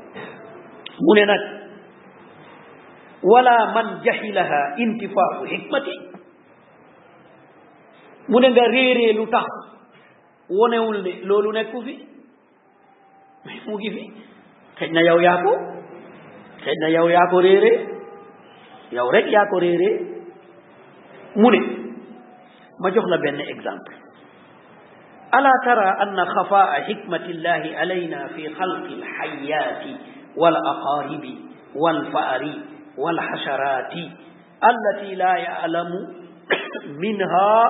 [1.02, 1.66] مننت
[3.24, 6.00] ولا من جهلها انتفاع حكمتي
[8.30, 9.44] من غيري لوتا
[10.62, 11.98] ونقول لولو نكوفي
[13.68, 14.12] موكيفي
[14.80, 15.54] خدنا ياو وياكو
[16.62, 17.88] خدنا ياو وياكو ريري
[18.92, 20.12] ياو وريك يا ريري
[21.36, 21.60] مولي
[22.84, 23.96] ما جوخنا بين اكزامبل
[25.34, 29.86] ألا ترى أن خفاء حكمة الله علينا في خلق الحيات
[30.38, 31.36] والأقارب
[31.76, 32.60] والفأر
[32.98, 33.92] والحشرات
[34.72, 35.90] التي لا يعلم
[36.88, 37.64] منها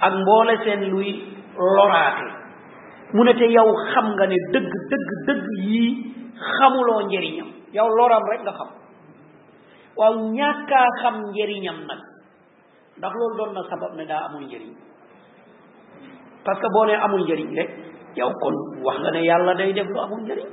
[0.01, 1.09] ak mboole seen luy
[1.57, 2.27] loraate
[3.13, 5.91] mu ne te yow xam nga ne dëgg dëgg dëgg yii
[6.57, 8.69] xamuloo njëriñam yow loram rek nga xam
[9.97, 12.01] waaw ñàkkaa xam njëriñam nag
[12.99, 14.71] ndax loolu doon na sabab ne daa amul njëriñ
[16.45, 17.71] parce que boo ne amul njëriñ rek
[18.17, 20.49] yow kon wax nga ne yàlla day def lu amul njëriñ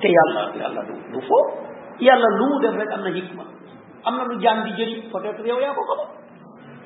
[0.00, 1.20] te yàlla yàlla du du
[1.98, 3.44] yàlla lu mu def rek am na hikma
[4.06, 6.10] am na lu jaan di jëriñ peut-être yaa ko xamul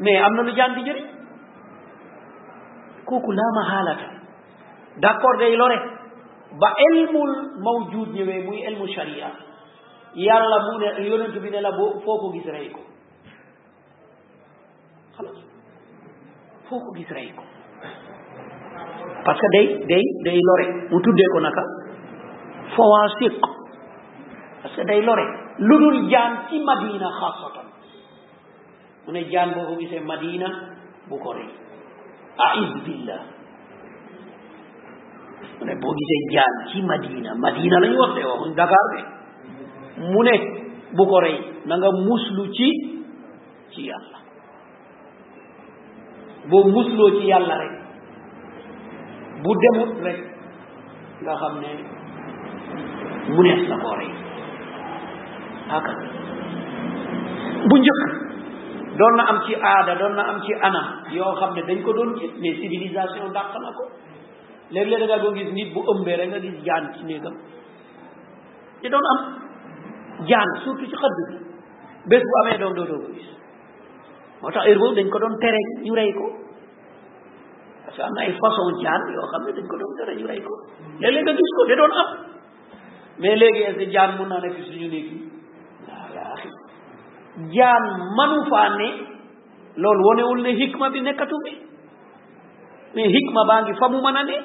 [0.01, 1.22] mais am na lu jaan di jëriñ
[3.13, 4.07] kooku laa mahaalata
[5.03, 5.77] d' accord day lore
[6.63, 7.33] ba ilmul
[7.67, 9.29] mawjud ñëwee muy ilmu sharia
[10.27, 12.81] yàlla mu ne yonentu bi ne la boo foo ko gis rey ko
[16.69, 17.29] foo ko gis rey
[19.25, 21.63] parce que day day day lore mu tuddee ko naka
[22.75, 23.35] fawaasiq
[24.63, 25.25] parce que day lore
[25.69, 27.67] lu dul jaan ci madina xaasatan
[29.05, 30.49] mu ne jaan boo ko gisee madina
[31.09, 31.51] bu ko rey
[32.39, 33.21] aïd billah
[35.61, 39.03] mu ne boo gisee jaan ci madina madina lañu wax de waxuñ Dakar de
[40.13, 40.35] mu ne
[40.97, 42.69] bu ko rey na muslu ci
[43.75, 44.19] ci yàlla
[46.49, 47.73] boo musloo ci yàlla rek
[49.43, 50.19] bu demut rek
[51.23, 51.71] nga xam ne
[53.33, 54.13] mu nees na koo rey
[57.69, 58.22] bu njëkk
[58.99, 61.93] doon na am ci aada doon na am ci anam yoo xam ne dañ ko
[61.93, 63.85] doon gis mais civilisation dàq na ko
[64.73, 67.37] léeg-léeg da nga doon gis nit bu ëmbee rek nga gis jaan ci néegam
[68.83, 69.21] ci doon am
[70.29, 71.37] jaan surtout ci xadd bi
[72.11, 73.29] bés bu amee doom doo doo ko gis
[74.43, 76.27] moo tax heure boobu dañ ko doon tere ñu rey ko
[77.85, 80.27] parce que am na ay façon jaan yoo xam ne dañ ko doon tere ñu
[80.27, 80.55] rey ko
[81.01, 82.11] léeg-léeg nga gis ko da doon am
[83.21, 85.19] mais léegi est-ce que jaan mun naa nekk suñu néeg yi
[87.53, 87.85] jaan
[88.17, 88.89] manu faa ne
[89.77, 91.57] loolu wonewul ne hikma bi nekkatu bi
[93.03, 94.37] hikma baa ngi fa mu mën a ne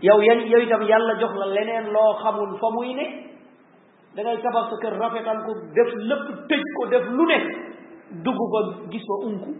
[0.00, 3.06] yow yan yow itam yàlla jox la leneen loo xamul fa muy ne
[4.14, 7.38] da ngay sa kër rafetal ko def lépp tëj ko def lu ne
[8.24, 8.58] dugg ko
[8.90, 9.50] gis fa unku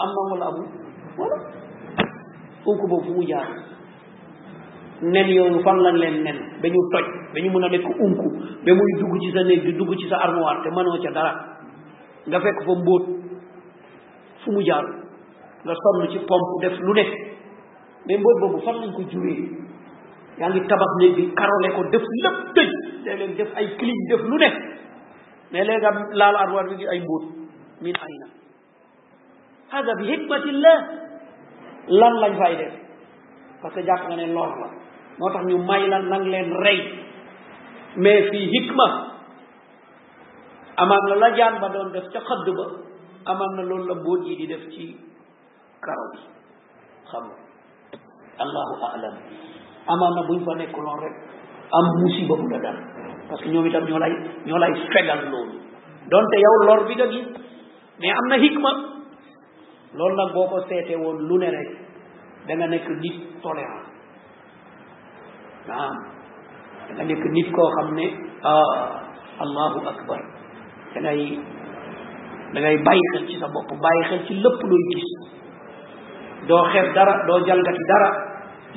[0.00, 0.68] am na wala amul
[1.18, 1.36] wala
[2.68, 3.48] unku boobu fu mu jaar
[5.02, 8.26] nen yooyu fan lañ leen nen dañu toj dañu mën a lekk unku
[8.64, 11.32] ba muy dugg ci sa néeg di dugg ci sa armoire te mënoo ca dara
[12.26, 13.04] nga fekk fa mbóot
[14.42, 14.84] fu mu jaar
[15.64, 17.12] nga sonn ci pompe def lu nekk
[18.06, 19.42] mais mbóot boobu fan lañ ko juree
[20.38, 22.70] yaa ngi tabax néeg bi karole ko def lépp tëj
[23.04, 24.56] léeg-léeg def ay clim def lu nekk
[25.52, 27.24] mais léegi nga laal armoire bi ngi ay mbóot
[27.82, 28.26] min ayna
[29.72, 30.04] hada bi
[30.64, 30.74] la
[32.00, 32.74] lan lañ fay def
[33.62, 34.68] parce que jàpp nga ne lor la
[35.18, 36.99] moo tax ñu may la nang leen rey
[37.96, 38.86] mais fii hikma
[40.76, 42.64] amaan na la jaan ba doon def ca xëdd ba
[43.32, 44.96] amaan na loolu la mbóot yi di def ci
[45.80, 46.18] karaw bi
[47.10, 47.24] xam
[48.38, 49.14] allahu alam
[49.88, 51.16] amaan na buñ fa nekkuloon rek
[51.72, 52.58] am musiba bu la
[53.28, 54.14] parce que ñoom itam ñoo lay
[54.46, 55.56] ñoo lay fegal loolu
[56.10, 57.26] donte yow lor bi nga gis
[58.00, 58.72] mais am na hikma
[59.96, 61.70] loolu nag boo ko seete woon lu ne rek
[62.46, 63.86] da nekk nit tolérant
[65.68, 66.09] naam
[66.96, 68.06] nga nekk nit koo xam ne
[68.50, 68.70] ah
[69.44, 70.20] allahu akbar
[70.92, 70.98] da
[72.60, 75.10] ngay bàyyi xel ci sa bopp bàyyi xel ci lépp luy gis
[76.48, 78.10] doo xeeb dara doo jalgati dara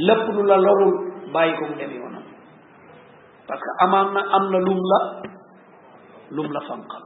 [0.08, 0.94] lépp lu la lorul
[1.36, 2.24] bàyyi ko mu dem yoonam
[3.48, 5.00] parce que amaan na am na lum la
[6.36, 7.04] lum la fanqal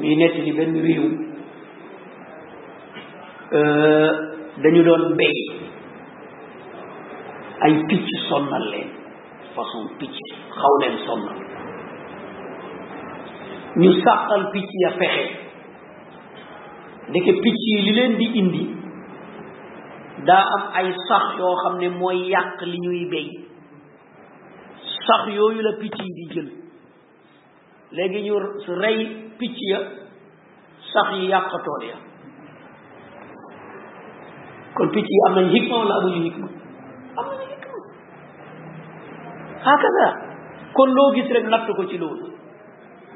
[0.00, 1.04] ñuy netti ni benn réew
[3.58, 4.12] euh,
[4.62, 5.55] dañu doon béy
[7.64, 8.88] ay picc sonnal leen
[9.54, 10.16] façon picc
[10.58, 11.38] xaw leen sonnal
[13.82, 15.24] ñu sàqal picc ya fexe
[17.08, 18.64] ndeke picc yi li leen di indi
[20.30, 23.26] daa am ay sax yoo xam ne mooy yàq li ñuy bey
[25.04, 26.48] sax yooyu la picc yi di jël
[27.96, 28.36] léegi ñu
[28.82, 28.98] rey
[29.38, 29.78] picc ya
[30.92, 31.96] sax yi yàq tool ya
[34.76, 36.55] kon picc yi am nañ xikma wala amuñu xikma
[37.16, 37.26] am
[39.64, 40.26] na ñu
[40.74, 42.26] kon loo gis rek natt ko ci loolu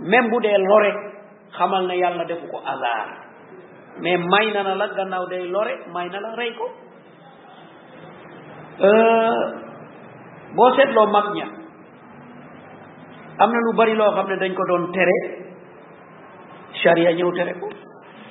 [0.00, 0.92] même bu dee lore
[1.58, 3.10] xamal na yàlla defu ko hasard
[4.00, 6.66] mais may na na la gannaaw day lore may na la rey ko
[8.86, 9.44] euh,
[10.56, 11.46] boo seetloo mag ña
[13.38, 15.16] am na lu bari loo xam ne dañ ko doon tere
[16.82, 17.68] charia ñëw tere ko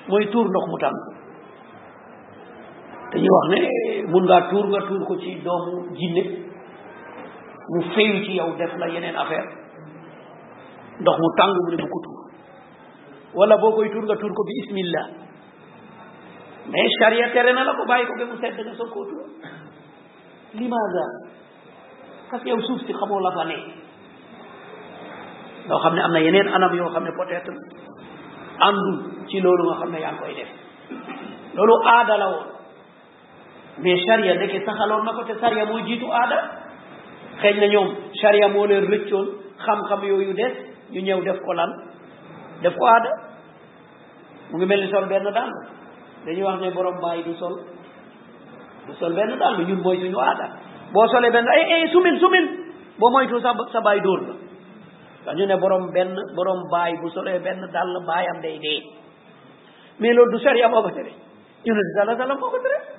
[0.08, 0.98] mooy tuur ndox mu tàng
[3.14, 3.60] dañuy wax ne
[4.14, 6.24] mun ngaa tuur nga tuur ko ci doomu jinne
[7.72, 9.48] mu feeyu ci yow def la yeneen affaire
[11.02, 12.00] ndox mu tàng mu ne bu ko
[13.62, 15.06] boo koy tuur nga tuur ko bi ismillah
[16.70, 16.94] mais
[17.34, 19.26] tere na la ko bàyyi ko ba mu sedd nga soog koo tuur
[20.54, 21.06] limaga
[22.30, 23.44] parce que suuf si xamoo la fa
[25.84, 27.54] xam ne am na yeneen anam yoo xam ne peut-être
[29.30, 30.50] ci loolu nga xam ne yaa ngi koy def
[31.56, 32.59] loolu aada la
[33.82, 36.38] mais charia ndeke saxaloon na ko te charia mooy jiitu aada
[37.42, 37.88] xëy na ñoom
[38.22, 39.28] charia moo leen rëccoon
[39.66, 40.54] xam-xam yooyu des
[40.92, 41.72] ñu ñëw def ko lan
[42.62, 43.12] def ko aada
[44.52, 45.52] mu ngi mel ni sol benn dàll
[46.26, 47.56] wax ne borom bàyyi du sol
[49.00, 50.46] sol benn dàll ñun mooy suñu aada
[50.94, 52.46] boo solee benn ay eh, ay eh, sumil sumil
[53.00, 54.34] boo moytu sa sa bàyyi dóor la
[55.26, 58.84] dañu ne borom benn borom baay bu solee benn dàll baayam day dee
[60.00, 61.12] mais loolu du charia moo ko tere
[61.66, 62.99] ñu ne di sala moo ko tere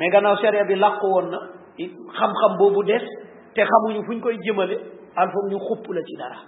[0.00, 1.38] mais gannaaw charia bi làqu woon na
[2.18, 3.02] xam-xam boobu des
[3.54, 4.74] te xamuñu fuñ koy jëmale
[5.14, 6.38] al foog ñu xupp la ci dara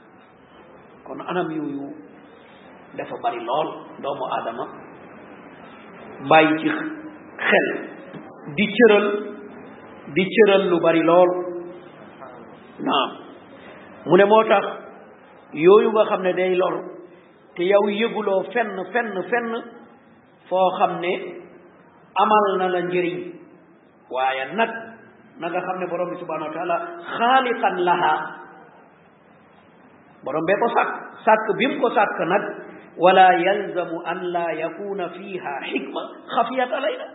[1.04, 1.86] kon anam yooyu
[2.96, 3.68] dafa bari lool
[4.02, 4.64] doomu adama
[6.28, 6.68] bàyyi ci
[7.48, 7.66] xel
[8.56, 9.06] di cëral
[10.14, 11.30] di cëral lu bari lool
[12.86, 13.10] naam
[14.06, 14.64] mu ne moo tax
[15.52, 16.74] yooyu nga xam ne day lor
[17.56, 19.50] te yow yëguloo fenn fenn fenn
[20.48, 21.12] foo xam ne
[22.16, 23.41] amal na la njëriñ
[24.12, 24.72] waaye nag
[25.42, 26.76] naga xam ne borom bi subhanahu wa taala
[27.16, 28.12] xaaliqan laha
[30.26, 30.90] borom bee ko sàkk
[31.24, 32.44] sàkk bi ko sàkk nag
[33.04, 36.02] wala yalzamu an laa yakuna fiha xikma
[36.34, 37.06] xafiyat alayna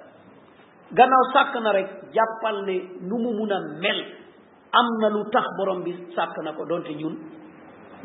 [0.97, 2.75] gannaaw sàkk na rek jàppal ne
[3.09, 3.99] nu mu a mel
[4.79, 7.15] am na lu tax borom bi sàkk na ko donte ñun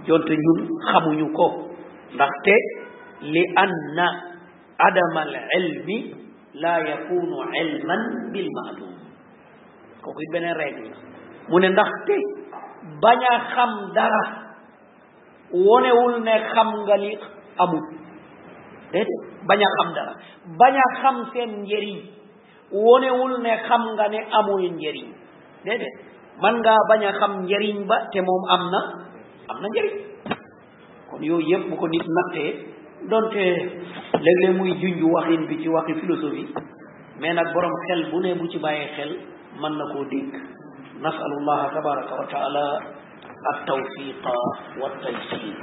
[0.07, 0.59] donte ñun
[0.91, 1.47] xamuñu ko
[2.15, 2.55] ndaxte
[3.33, 4.07] li anna
[4.89, 5.21] adama
[5.57, 5.99] al ilmi
[6.53, 8.01] laa yakunu ilman
[8.33, 8.93] bilmaalum
[10.05, 10.97] kokoy beneen règle la
[11.49, 12.17] mu ne ndaxte
[13.03, 14.23] bañ a xam dara
[15.69, 17.13] wonewul ne xam nga li
[17.63, 17.87] amut
[18.93, 20.13] déedée bañ a xam dara
[20.61, 21.99] bañ a xam seen njëriñ
[22.87, 25.09] wonewul ne xam nga ne amul njëriñ
[25.65, 25.93] déedée
[26.43, 28.81] man ngaa bañ a xam njëriñ ba te moom am na
[29.51, 29.95] am na njëriñ
[31.11, 32.72] kon yooyu yëpp bu ko nit naqtee
[33.09, 33.45] donte
[34.25, 36.49] léeg-lé muy junj waxin bi ci waxi philosophie
[37.21, 39.11] mais nag borom xel bu ne bu ci bàyyi xel
[39.61, 40.31] mën na koo dégg
[41.03, 42.65] nasalu llaha tabaraka wa taala
[43.51, 44.33] altawfiqa
[44.81, 45.57] waltaysir